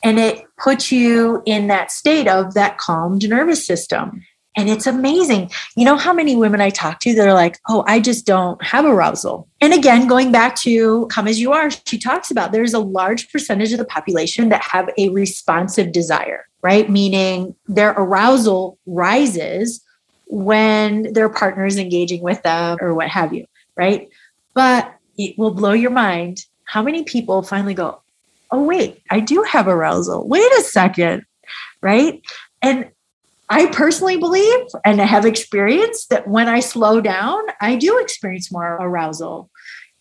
[0.03, 4.23] And it puts you in that state of that calmed nervous system.
[4.55, 5.51] And it's amazing.
[5.75, 8.61] You know how many women I talk to that are like, oh, I just don't
[8.63, 9.47] have arousal.
[9.61, 13.31] And again, going back to come as you are, she talks about there's a large
[13.31, 16.89] percentage of the population that have a responsive desire, right?
[16.89, 19.83] Meaning their arousal rises
[20.29, 24.09] when their partner is engaging with them or what have you, right?
[24.53, 28.01] But it will blow your mind how many people finally go,
[28.51, 30.27] oh, wait, I do have arousal.
[30.27, 31.23] Wait a second,
[31.81, 32.21] right?
[32.61, 32.89] And
[33.49, 38.51] I personally believe and I have experienced that when I slow down, I do experience
[38.51, 39.49] more arousal.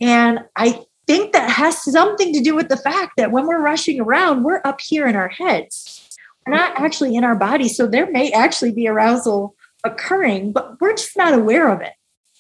[0.01, 4.01] And I think that has something to do with the fact that when we're rushing
[4.01, 6.19] around, we're up here in our heads.
[6.45, 7.69] We're not actually in our body.
[7.69, 9.56] So there may actually be arousal
[9.87, 11.93] occurring, but we're just not aware of it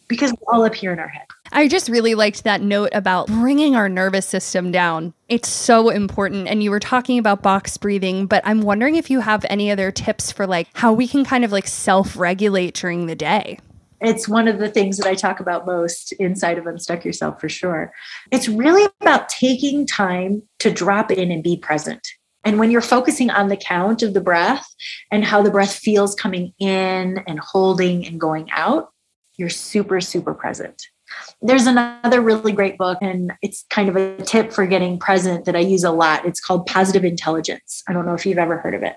[0.08, 1.26] because we're all up here in our head.
[1.52, 5.14] I just really liked that note about bringing our nervous system down.
[5.28, 6.48] It's so important.
[6.48, 9.90] And you were talking about box breathing, but I'm wondering if you have any other
[9.90, 13.58] tips for like how we can kind of like self regulate during the day.
[14.00, 17.48] It's one of the things that I talk about most inside of Unstuck Yourself for
[17.48, 17.92] sure.
[18.30, 22.06] It's really about taking time to drop in and be present.
[22.46, 24.72] And when you're focusing on the count of the breath
[25.10, 28.92] and how the breath feels coming in and holding and going out,
[29.36, 30.80] you're super, super present.
[31.42, 35.56] There's another really great book, and it's kind of a tip for getting present that
[35.56, 36.24] I use a lot.
[36.24, 37.82] It's called Positive Intelligence.
[37.88, 38.94] I don't know if you've ever heard of it.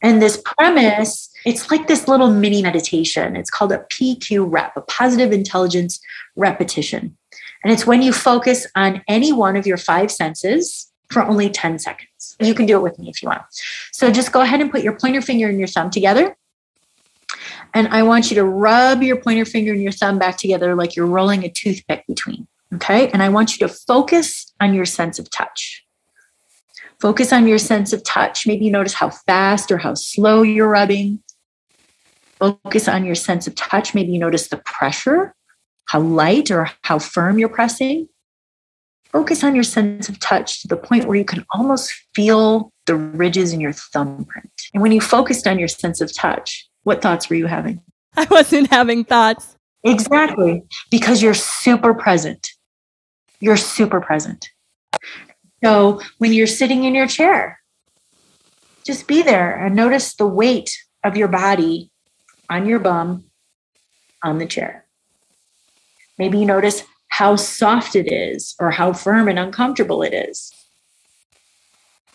[0.00, 3.34] And this premise, it's like this little mini meditation.
[3.34, 6.00] It's called a PQ rep, a positive intelligence
[6.36, 7.16] repetition.
[7.64, 11.78] And it's when you focus on any one of your five senses for only 10
[11.78, 12.36] seconds.
[12.40, 13.42] You can do it with me if you want.
[13.92, 16.36] So just go ahead and put your pointer finger and your thumb together
[17.74, 20.96] and I want you to rub your pointer finger and your thumb back together like
[20.96, 22.46] you're rolling a toothpick between.
[22.74, 23.08] Okay.
[23.10, 25.84] And I want you to focus on your sense of touch.
[27.00, 28.46] Focus on your sense of touch.
[28.46, 31.22] Maybe you notice how fast or how slow you're rubbing.
[32.38, 33.94] Focus on your sense of touch.
[33.94, 35.34] Maybe you notice the pressure,
[35.86, 38.08] how light or how firm you're pressing.
[39.10, 42.94] Focus on your sense of touch to the point where you can almost feel the
[42.94, 44.50] ridges in your thumbprint.
[44.74, 47.80] And when you focused on your sense of touch, what thoughts were you having?
[48.16, 49.56] I wasn't having thoughts.
[49.84, 50.64] Exactly.
[50.90, 52.50] Because you're super present.
[53.40, 54.48] You're super present.
[55.64, 57.60] So when you're sitting in your chair,
[58.84, 61.90] just be there and notice the weight of your body
[62.50, 63.24] on your bum
[64.22, 64.84] on the chair.
[66.18, 66.82] Maybe you notice
[67.18, 70.52] how soft it is or how firm and uncomfortable it is.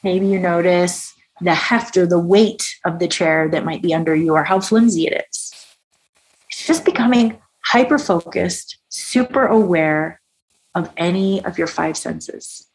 [0.01, 4.15] Maybe you notice the heft or the weight of the chair that might be under
[4.15, 5.51] you or how flimsy it is.
[6.49, 10.21] It's just becoming hyper focused, super aware
[10.73, 12.65] of any of your five senses.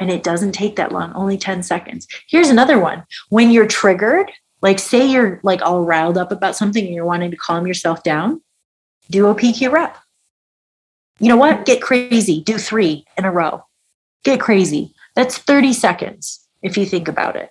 [0.00, 2.08] And it doesn't take that long, only 10 seconds.
[2.28, 3.04] Here's another one.
[3.28, 7.30] When you're triggered, like say you're like all riled up about something and you're wanting
[7.30, 8.42] to calm yourself down,
[9.08, 9.98] do a PQ rep.
[11.18, 11.64] You know what?
[11.64, 12.42] Get crazy.
[12.42, 13.64] Do three in a row.
[14.24, 14.94] Get crazy.
[15.14, 17.50] That's 30 seconds if you think about it.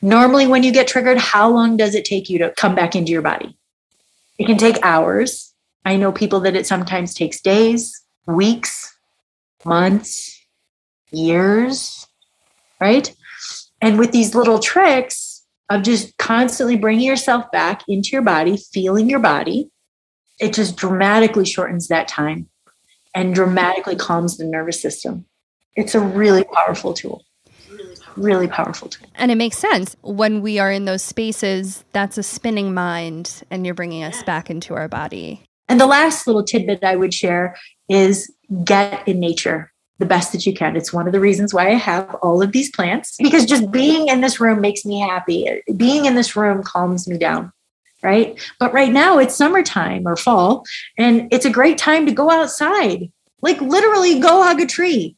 [0.00, 3.12] Normally, when you get triggered, how long does it take you to come back into
[3.12, 3.58] your body?
[4.38, 5.52] It can take hours.
[5.84, 8.96] I know people that it sometimes takes days, weeks,
[9.64, 10.40] months,
[11.10, 12.06] years,
[12.80, 13.14] right?
[13.82, 19.10] And with these little tricks of just constantly bringing yourself back into your body, feeling
[19.10, 19.70] your body,
[20.40, 22.48] it just dramatically shortens that time
[23.14, 25.26] and dramatically calms the nervous system.
[25.76, 27.24] It's a really powerful tool
[28.16, 29.08] really powerful tool.
[29.16, 29.96] And it makes sense.
[30.02, 34.50] When we are in those spaces, that's a spinning mind, and you're bringing us back
[34.50, 35.42] into our body.
[35.68, 37.56] And the last little tidbit I would share
[37.88, 38.32] is
[38.64, 40.76] get in nature the best that you can.
[40.76, 44.08] It's one of the reasons why I have all of these plants because just being
[44.08, 45.62] in this room makes me happy.
[45.76, 47.52] Being in this room calms me down.
[48.04, 48.38] Right.
[48.60, 50.64] But right now it's summertime or fall,
[50.96, 53.10] and it's a great time to go outside.
[53.40, 55.16] Like literally go hug a tree,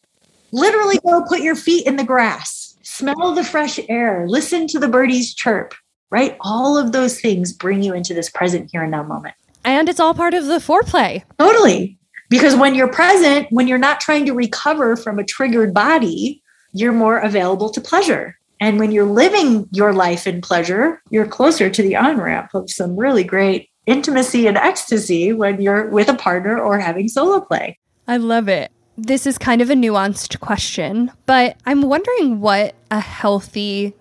[0.52, 2.66] literally go put your feet in the grass
[2.96, 5.74] smell the fresh air, listen to the birdies chirp,
[6.10, 6.36] right?
[6.40, 9.34] All of those things bring you into this present here and now moment.
[9.64, 11.22] And it's all part of the foreplay.
[11.38, 11.98] Totally.
[12.30, 16.92] Because when you're present, when you're not trying to recover from a triggered body, you're
[16.92, 18.38] more available to pleasure.
[18.60, 22.70] And when you're living your life in pleasure, you're closer to the on ramp of
[22.70, 27.78] some really great intimacy and ecstasy when you're with a partner or having solo play.
[28.08, 28.72] I love it.
[28.98, 33.94] This is kind of a nuanced question, but I'm wondering what a healthy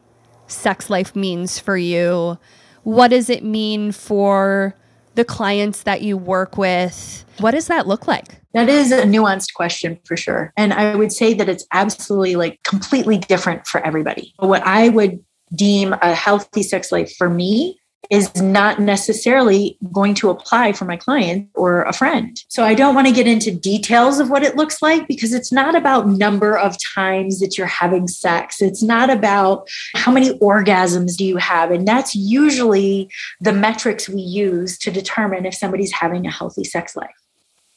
[0.47, 2.37] sex life means for you.
[2.83, 4.75] What does it mean for
[5.15, 7.25] the clients that you work with?
[7.39, 8.41] What does that look like?
[8.53, 10.53] That is a nuanced question for sure.
[10.55, 14.33] And I would say that it's absolutely like completely different for everybody.
[14.37, 17.79] What I would deem a healthy sex life for me
[18.09, 22.41] is not necessarily going to apply for my client or a friend.
[22.47, 25.51] So I don't want to get into details of what it looks like because it's
[25.51, 28.61] not about number of times that you're having sex.
[28.61, 33.09] It's not about how many orgasms do you have and that's usually
[33.41, 37.09] the metrics we use to determine if somebody's having a healthy sex life.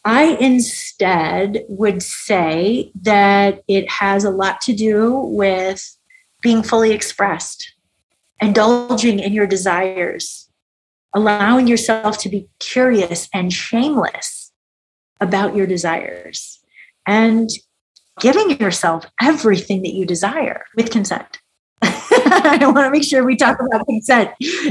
[0.05, 5.97] I instead would say that it has a lot to do with
[6.41, 7.75] being fully expressed
[8.41, 10.49] indulging in your desires,
[11.15, 14.53] allowing yourself to be curious and shameless
[15.21, 16.61] about your desires,
[17.07, 17.51] and
[18.21, 21.39] giving yourself everything that you desire with consent.
[21.83, 24.31] I want to make sure we talk about consent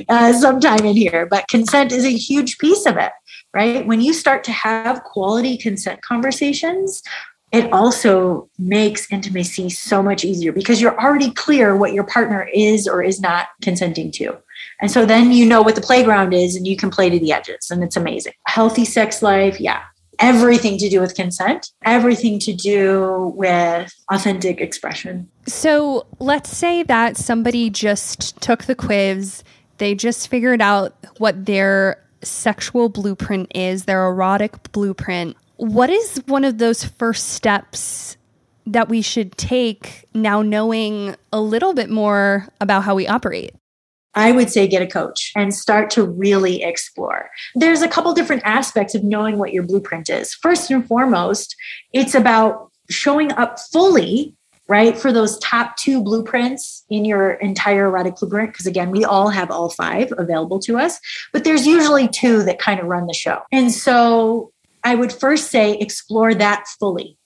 [0.09, 3.11] uh, sometime in here, but consent is a huge piece of it,
[3.53, 3.85] right?
[3.85, 7.01] When you start to have quality consent conversations,
[7.51, 12.87] it also makes intimacy so much easier because you're already clear what your partner is
[12.87, 14.37] or is not consenting to.
[14.81, 17.31] And so then you know what the playground is and you can play to the
[17.31, 18.33] edges and it's amazing.
[18.47, 19.83] Healthy sex life, yeah.
[20.19, 25.29] Everything to do with consent, everything to do with authentic expression.
[25.45, 29.43] So let's say that somebody just took the quiz,
[29.77, 36.43] they just figured out what their sexual blueprint is, their erotic blueprint what is one
[36.43, 38.17] of those first steps
[38.65, 43.53] that we should take now knowing a little bit more about how we operate?
[44.13, 47.29] I would say get a coach and start to really explore.
[47.53, 50.33] There's a couple different aspects of knowing what your blueprint is.
[50.33, 51.55] First and foremost,
[51.93, 54.35] it's about showing up fully,
[54.67, 58.53] right, for those top two blueprints in your entire erotic blueprint.
[58.53, 60.99] Because again, we all have all five available to us,
[61.31, 63.41] but there's usually two that kind of run the show.
[63.51, 64.51] And so
[64.87, 67.17] I would first say explore that fully,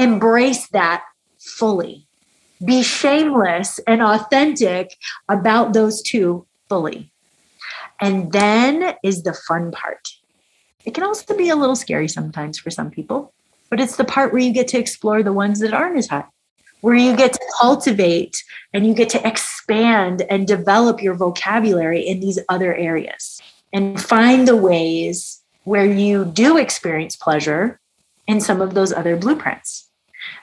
[0.00, 1.04] embrace that
[1.38, 2.08] fully,
[2.64, 4.96] be shameless and authentic
[5.28, 7.12] about those two fully.
[8.00, 10.08] And then is the fun part.
[10.84, 13.32] It can also be a little scary sometimes for some people,
[13.70, 16.28] but it's the part where you get to explore the ones that aren't as hot,
[16.80, 18.42] where you get to cultivate
[18.74, 23.40] and you get to expand and develop your vocabulary in these other areas
[23.72, 27.80] and find the ways where you do experience pleasure
[28.28, 29.88] in some of those other blueprints.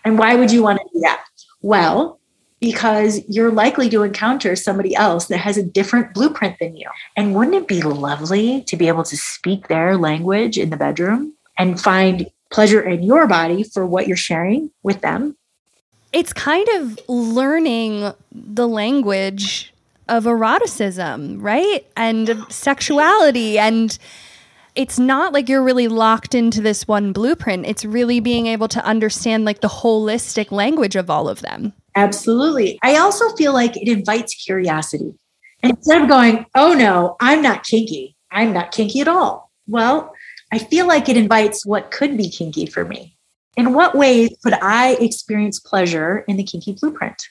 [0.04, 1.24] And why would you want to do that?
[1.62, 2.20] Well,
[2.60, 6.90] because you're likely to encounter somebody else that has a different blueprint than you.
[7.16, 11.34] And wouldn't it be lovely to be able to speak their language in the bedroom
[11.58, 15.38] and find pleasure in your body for what you're sharing with them?
[16.12, 19.74] It's kind of learning the language
[20.10, 21.86] of eroticism, right?
[21.96, 23.98] And sexuality and
[24.76, 27.66] it's not like you're really locked into this one blueprint.
[27.66, 31.74] It's really being able to understand like the holistic language of all of them.
[31.96, 32.80] Absolutely.
[32.82, 35.14] I also feel like it invites curiosity.
[35.62, 38.16] Instead of going, oh no, I'm not kinky.
[38.32, 39.52] I'm not kinky at all.
[39.68, 40.12] Well,
[40.52, 43.16] I feel like it invites what could be kinky for me.
[43.56, 47.22] In what ways could I experience pleasure in the kinky blueprint?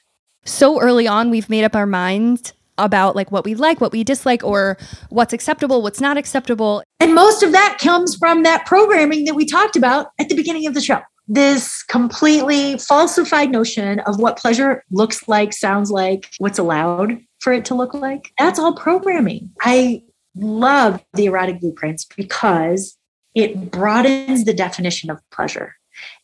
[0.45, 4.05] So early on, we've made up our minds about like what we like, what we
[4.05, 4.79] dislike, or
[5.11, 6.83] what's acceptable, what's not acceptable.
[7.01, 10.67] And most of that comes from that programming that we talked about at the beginning
[10.67, 11.01] of the show.
[11.29, 17.65] This completely falsified notion of what pleasure looks like, sounds like, what's allowed for it
[17.67, 18.33] to look like.
[18.39, 19.51] That's all programming.
[19.61, 20.03] I
[20.35, 22.97] love the erotic blueprints because
[23.35, 25.75] it broadens the definition of pleasure.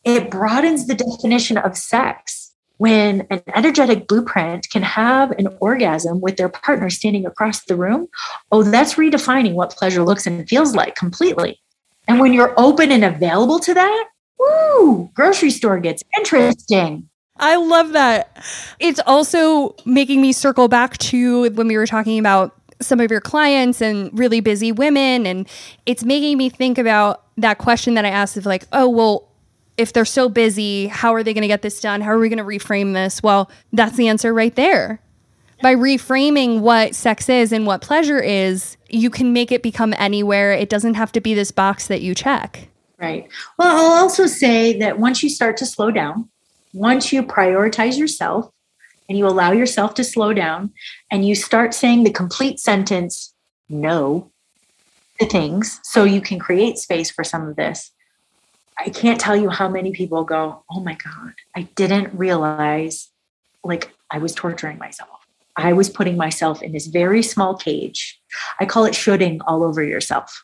[0.03, 2.38] It broadens the definition of sex
[2.79, 8.07] when an energetic blueprint can have an orgasm with their partner standing across the room,
[8.53, 11.59] oh, that's redefining what pleasure looks and feels like completely.
[12.07, 14.05] And when you're open and available to that,
[14.39, 17.09] woo, grocery store gets interesting.
[17.35, 18.43] I love that.
[18.79, 23.21] It's also making me circle back to when we were talking about some of your
[23.21, 25.25] clients and really busy women.
[25.25, 25.49] And
[25.85, 29.28] it's making me think about that question that I asked of like, oh, well,
[29.79, 32.01] if they're so busy, how are they going to get this done?
[32.01, 33.23] How are we going to reframe this?
[33.23, 35.01] Well, that's the answer right there.
[35.61, 40.51] By reframing what sex is and what pleasure is, you can make it become anywhere.
[40.51, 42.67] It doesn't have to be this box that you check.
[42.97, 43.27] Right.
[43.57, 46.29] Well, I'll also say that once you start to slow down,
[46.73, 48.51] once you prioritize yourself,
[49.09, 50.71] and you allow yourself to slow down
[51.09, 53.33] and you start saying the complete sentence,
[53.67, 54.31] no,
[55.19, 57.91] to things so you can create space for some of this.
[58.79, 63.09] I can't tell you how many people go, Oh my God, I didn't realize
[63.63, 65.09] like I was torturing myself.
[65.55, 68.19] I was putting myself in this very small cage.
[68.59, 70.43] I call it shoulding all over yourself.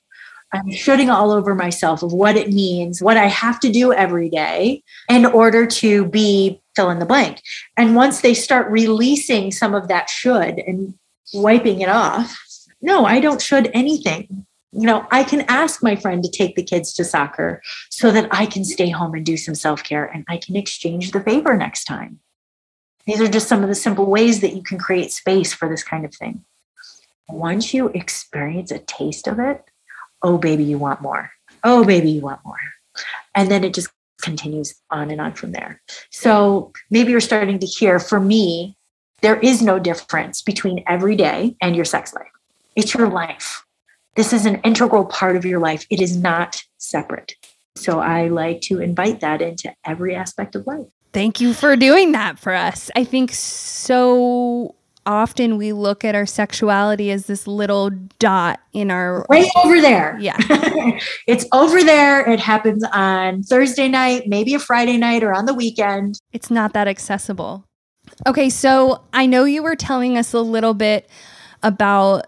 [0.53, 4.29] I'm shooting all over myself of what it means, what I have to do every
[4.29, 7.41] day in order to be fill in the blank.
[7.77, 10.93] And once they start releasing some of that should and
[11.33, 12.37] wiping it off,
[12.81, 14.45] no, I don't should anything.
[14.77, 18.27] You know, I can ask my friend to take the kids to soccer so that
[18.31, 21.55] I can stay home and do some self care and I can exchange the favor
[21.55, 22.19] next time.
[23.05, 25.83] These are just some of the simple ways that you can create space for this
[25.83, 26.43] kind of thing.
[27.29, 29.63] Once you experience a taste of it,
[30.21, 31.31] oh, baby, you want more.
[31.63, 32.57] Oh, baby, you want more.
[33.33, 33.89] And then it just
[34.21, 35.81] continues on and on from there.
[36.09, 38.75] So maybe you're starting to hear for me,
[39.21, 42.27] there is no difference between every day and your sex life.
[42.75, 43.64] It's your life.
[44.15, 45.85] This is an integral part of your life.
[45.89, 47.35] It is not separate.
[47.75, 50.85] So I like to invite that into every aspect of life.
[51.11, 52.89] Thank you for doing that for us.
[52.95, 57.89] I think so often we look at our sexuality as this little
[58.19, 60.17] dot in our right over there.
[60.19, 60.37] Yeah.
[61.27, 62.27] it's over there.
[62.29, 66.19] It happens on Thursday night, maybe a Friday night or on the weekend.
[66.33, 67.65] It's not that accessible.
[68.27, 71.09] Okay, so I know you were telling us a little bit
[71.63, 72.27] about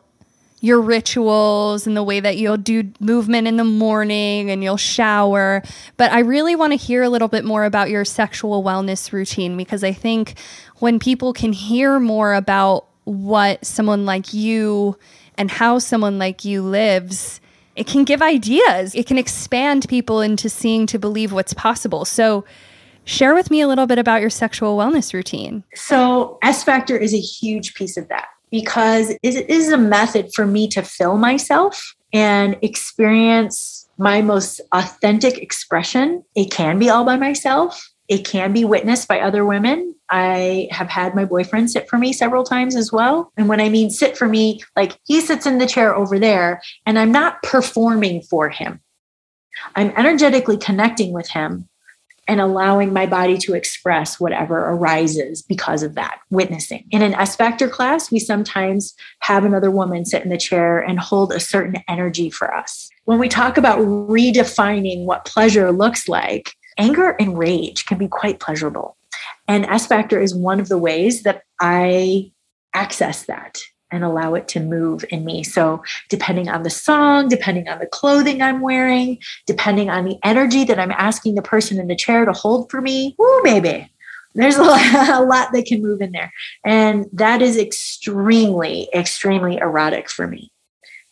[0.59, 5.61] your rituals and the way that you'll do movement in the morning and you'll shower.
[5.97, 9.55] But I really want to hear a little bit more about your sexual wellness routine
[9.55, 10.39] because I think
[10.77, 14.97] when people can hear more about what someone like you
[15.37, 17.39] and how someone like you lives,
[17.75, 18.95] it can give ideas.
[18.95, 22.03] It can expand people into seeing to believe what's possible.
[22.05, 22.43] So,
[23.05, 25.63] share with me a little bit about your sexual wellness routine.
[25.75, 30.45] So, S Factor is a huge piece of that because it is a method for
[30.45, 36.23] me to fill myself and experience my most authentic expression.
[36.35, 37.89] It can be all by myself.
[38.07, 39.93] It can be witnessed by other women.
[40.09, 43.33] I have had my boyfriend sit for me several times as well.
[43.35, 46.61] And when I mean sit for me, like he sits in the chair over there
[46.85, 48.79] and I'm not performing for him.
[49.75, 51.67] I'm energetically connecting with him
[52.27, 56.85] and allowing my body to express whatever arises because of that witnessing.
[56.91, 60.99] In an S Factor class, we sometimes have another woman sit in the chair and
[60.99, 62.89] hold a certain energy for us.
[63.05, 68.39] When we talk about redefining what pleasure looks like, anger and rage can be quite
[68.39, 68.97] pleasurable.
[69.47, 72.31] And S Factor is one of the ways that I
[72.73, 73.59] access that
[73.91, 75.43] and allow it to move in me.
[75.43, 80.63] So, depending on the song, depending on the clothing I'm wearing, depending on the energy
[80.65, 83.89] that I'm asking the person in the chair to hold for me, woo, baby,
[84.35, 86.31] there's a lot, a lot that can move in there.
[86.63, 90.51] And that is extremely, extremely erotic for me.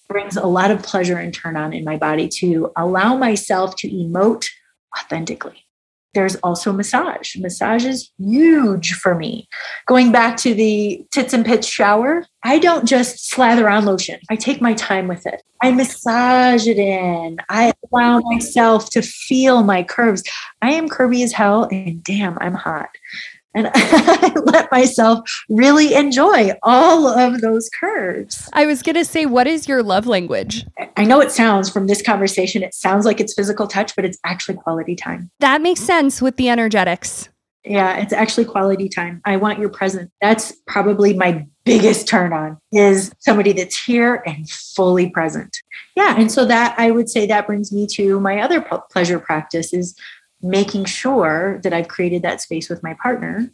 [0.07, 3.89] Brings a lot of pleasure and turn on in my body to allow myself to
[3.89, 4.47] emote
[4.97, 5.64] authentically
[6.16, 7.36] there's also massage.
[7.38, 9.47] Massage is huge for me.
[9.86, 14.20] Going back to the tits and pits shower, I don't just slather on lotion.
[14.30, 15.43] I take my time with it.
[15.61, 17.38] I massage it in.
[17.49, 20.24] I allow myself to feel my curves.
[20.61, 22.89] I am curvy as hell and damn, I'm hot
[23.56, 28.49] and I let myself really enjoy all of those curves.
[28.53, 30.66] I was going to say, what is your love language?
[30.97, 34.20] I know it sounds from this conversation, it sounds like it's physical touch, but it's
[34.24, 35.32] actually quality time.
[35.39, 37.30] That makes sense with the energetics.
[37.64, 39.22] Yeah, it's actually quality time.
[39.26, 40.12] I want your presence.
[40.22, 45.58] That's probably my biggest turn on is somebody that's here and fully present.
[45.95, 49.74] Yeah, and so that I would say that brings me to my other pleasure practice
[49.74, 49.97] is
[50.46, 53.52] making sure that I've created that space with my partner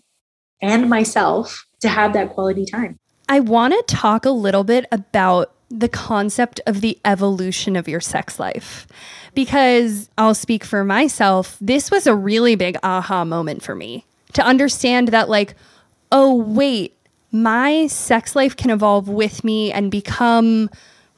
[0.62, 2.98] and myself to have that quality time.
[3.30, 8.02] I want to talk a little bit about the concept of the evolution of your
[8.02, 8.88] sex life.
[9.34, 14.46] Because I'll speak for myself, this was a really big aha moment for me to
[14.46, 15.56] understand that, like,
[16.12, 16.98] oh, wait,
[17.32, 20.70] my sex life can evolve with me and become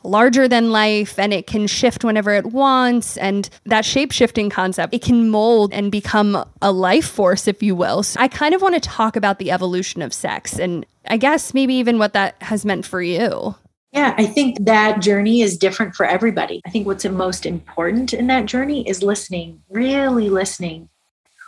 [0.03, 3.17] larger than life and it can shift whenever it wants.
[3.17, 7.75] And that shape shifting concept, it can mold and become a life force, if you
[7.75, 8.03] will.
[8.03, 11.53] So I kind of want to talk about the evolution of sex and I guess
[11.53, 13.55] maybe even what that has meant for you.
[13.91, 16.61] Yeah, I think that journey is different for everybody.
[16.65, 20.89] I think what's most important in that journey is listening, really listening.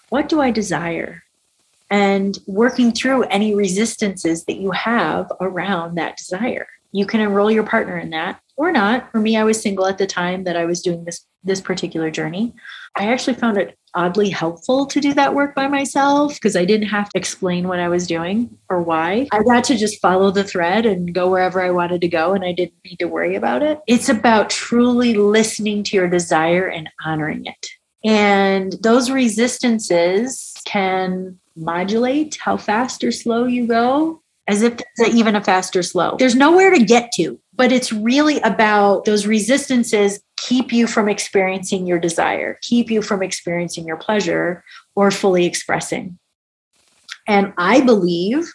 [0.10, 1.24] What do I desire?
[1.90, 6.68] And working through any resistances that you have around that desire.
[6.92, 9.12] You can enroll your partner in that or not.
[9.12, 12.10] For me, I was single at the time that I was doing this this particular
[12.10, 12.54] journey.
[12.98, 16.88] I actually found it oddly helpful to do that work by myself because I didn't
[16.88, 19.28] have to explain what I was doing or why.
[19.32, 22.44] I got to just follow the thread and go wherever I wanted to go and
[22.44, 23.80] I didn't need to worry about it.
[23.88, 27.68] It's about truly listening to your desire and honoring it.
[28.04, 35.36] And those resistances can modulate how fast or slow you go as if it's even
[35.36, 36.16] a faster slow.
[36.20, 41.88] There's nowhere to get to, but it's really about those resistances keep you from experiencing
[41.88, 44.64] your desire, keep you from experiencing your pleasure
[44.96, 46.20] or fully expressing.
[47.28, 48.52] And I believe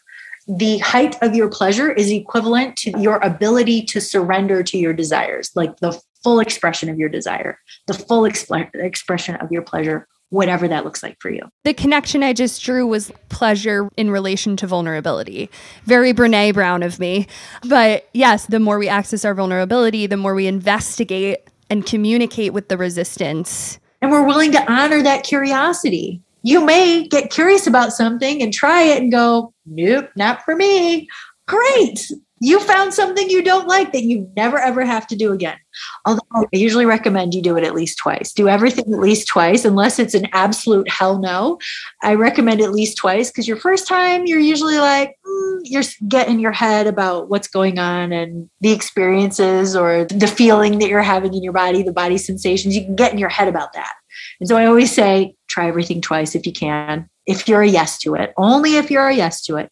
[0.47, 5.51] the height of your pleasure is equivalent to your ability to surrender to your desires,
[5.55, 10.67] like the full expression of your desire, the full exp- expression of your pleasure whatever
[10.69, 11.43] that looks like for you.
[11.65, 15.51] The connection I just drew was pleasure in relation to vulnerability.
[15.85, 17.27] Very Brene Brown of me.
[17.69, 22.69] But yes, the more we access our vulnerability, the more we investigate and communicate with
[22.69, 23.79] the resistance.
[24.03, 26.23] And we're willing to honor that curiosity.
[26.43, 31.07] You may get curious about something and try it and go, nope, not for me.
[31.47, 32.11] Great
[32.41, 35.59] you found something you don't like that you never ever have to do again.
[36.07, 38.33] Although I usually recommend you do it at least twice.
[38.33, 41.59] Do everything at least twice, unless it's an absolute hell no.
[42.03, 46.41] I recommend at least twice because your first time, you're usually like, mm, you're getting
[46.41, 51.35] your head about what's going on and the experiences or the feeling that you're having
[51.35, 52.77] in your body, the body sensations.
[52.77, 53.93] You can get in your head about that.
[54.41, 57.97] And so I always say, try everything twice if you can if you're a yes
[57.99, 59.71] to it, only if you're a yes to it.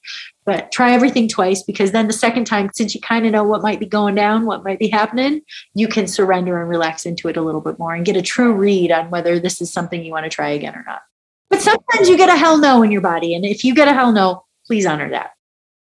[0.49, 3.61] But try everything twice because then the second time, since you kind of know what
[3.61, 5.43] might be going down, what might be happening,
[5.75, 8.55] you can surrender and relax into it a little bit more and get a true
[8.55, 11.03] read on whether this is something you want to try again or not.
[11.51, 13.35] But sometimes you get a hell no in your body.
[13.35, 15.33] And if you get a hell no, please honor that.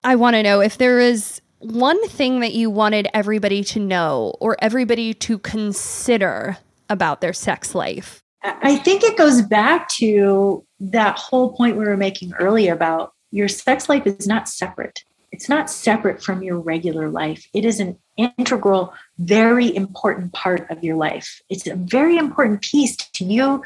[0.03, 4.35] I want to know if there is one thing that you wanted everybody to know
[4.39, 8.21] or everybody to consider about their sex life.
[8.43, 13.47] I think it goes back to that whole point we were making earlier about your
[13.47, 15.03] sex life is not separate.
[15.31, 17.47] It's not separate from your regular life.
[17.53, 21.41] It is an integral, very important part of your life.
[21.49, 23.63] It's a very important piece to you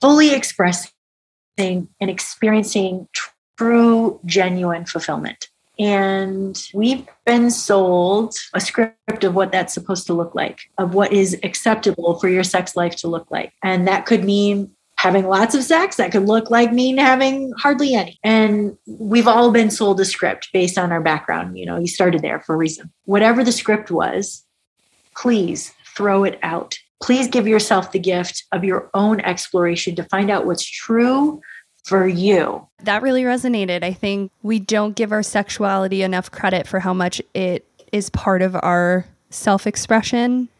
[0.00, 0.92] fully expressing
[1.58, 3.08] and experiencing
[3.58, 5.48] true, genuine fulfillment.
[5.78, 11.12] And we've been sold a script of what that's supposed to look like, of what
[11.12, 13.52] is acceptable for your sex life to look like.
[13.62, 15.96] And that could mean having lots of sex.
[15.96, 18.20] That could look like me having hardly any.
[18.22, 21.56] And we've all been sold a script based on our background.
[21.56, 22.92] You know, you started there for a reason.
[23.06, 24.44] Whatever the script was,
[25.16, 26.78] please throw it out.
[27.02, 31.40] Please give yourself the gift of your own exploration to find out what's true
[31.82, 32.68] for you.
[32.82, 33.82] That really resonated.
[33.82, 38.42] I think we don't give our sexuality enough credit for how much it is part
[38.42, 40.50] of our self expression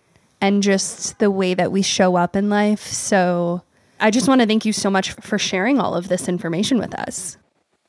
[0.40, 2.86] and just the way that we show up in life.
[2.86, 3.60] So
[4.00, 6.94] I just want to thank you so much for sharing all of this information with
[6.94, 7.36] us.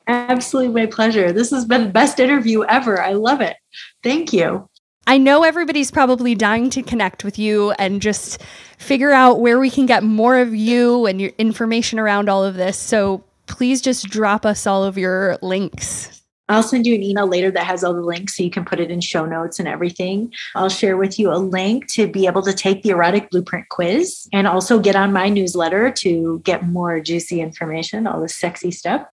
[0.06, 1.32] Absolutely my pleasure.
[1.32, 3.00] This has been the best interview ever.
[3.00, 3.56] I love it.
[4.02, 4.68] Thank you.
[5.06, 8.40] I know everybody's probably dying to connect with you and just
[8.78, 12.54] figure out where we can get more of you and your information around all of
[12.54, 12.78] this.
[12.78, 16.21] So please just drop us all of your links.
[16.52, 18.80] I'll send you an email later that has all the links so you can put
[18.80, 20.32] it in show notes and everything.
[20.54, 24.28] I'll share with you a link to be able to take the erotic blueprint quiz
[24.32, 29.06] and also get on my newsletter to get more juicy information, all the sexy stuff.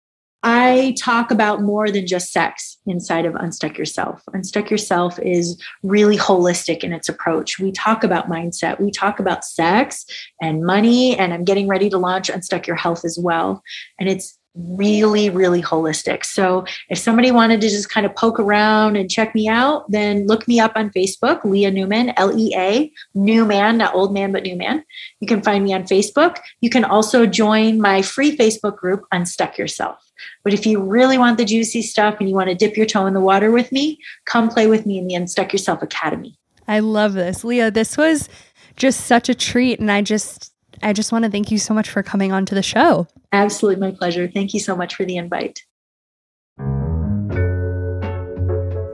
[0.44, 4.22] I talk about more than just sex inside of Unstuck Yourself.
[4.34, 7.60] Unstuck Yourself is really holistic in its approach.
[7.60, 10.06] We talk about mindset, we talk about sex
[10.42, 13.64] and money, and I'm getting ready to launch Unstuck Your Health as well.
[14.00, 16.26] And it's really, really holistic.
[16.26, 20.26] So if somebody wanted to just kind of poke around and check me out, then
[20.26, 24.32] look me up on Facebook, Leah Newman, L E A, new man, not old man,
[24.32, 24.84] but new man.
[25.20, 26.38] You can find me on Facebook.
[26.62, 30.04] You can also join my free Facebook group, Unstuck Yourself.
[30.44, 33.06] But if you really want the juicy stuff and you want to dip your toe
[33.06, 36.38] in the water with me, come play with me in the Unstuck Yourself Academy.
[36.68, 37.44] I love this.
[37.44, 38.28] Leah, this was
[38.76, 39.80] just such a treat.
[39.80, 40.52] And I just
[40.82, 43.08] I just want to thank you so much for coming on to the show.
[43.32, 44.28] Absolutely my pleasure.
[44.28, 45.60] Thank you so much for the invite.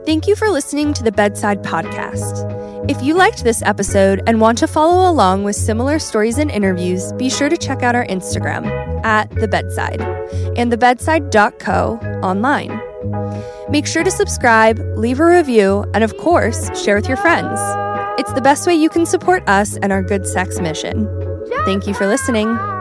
[0.06, 2.50] Thank you for listening to the Bedside Podcast.
[2.90, 7.14] If you liked this episode and want to follow along with similar stories and interviews,
[7.14, 8.66] be sure to check out our Instagram
[9.06, 10.02] at The Bedside
[10.58, 12.82] and thebedside.co online.
[13.70, 17.60] Make sure to subscribe, leave a review, and of course, share with your friends.
[18.20, 21.08] It's the best way you can support us and our good sex mission.
[21.66, 22.72] Thank you for listening.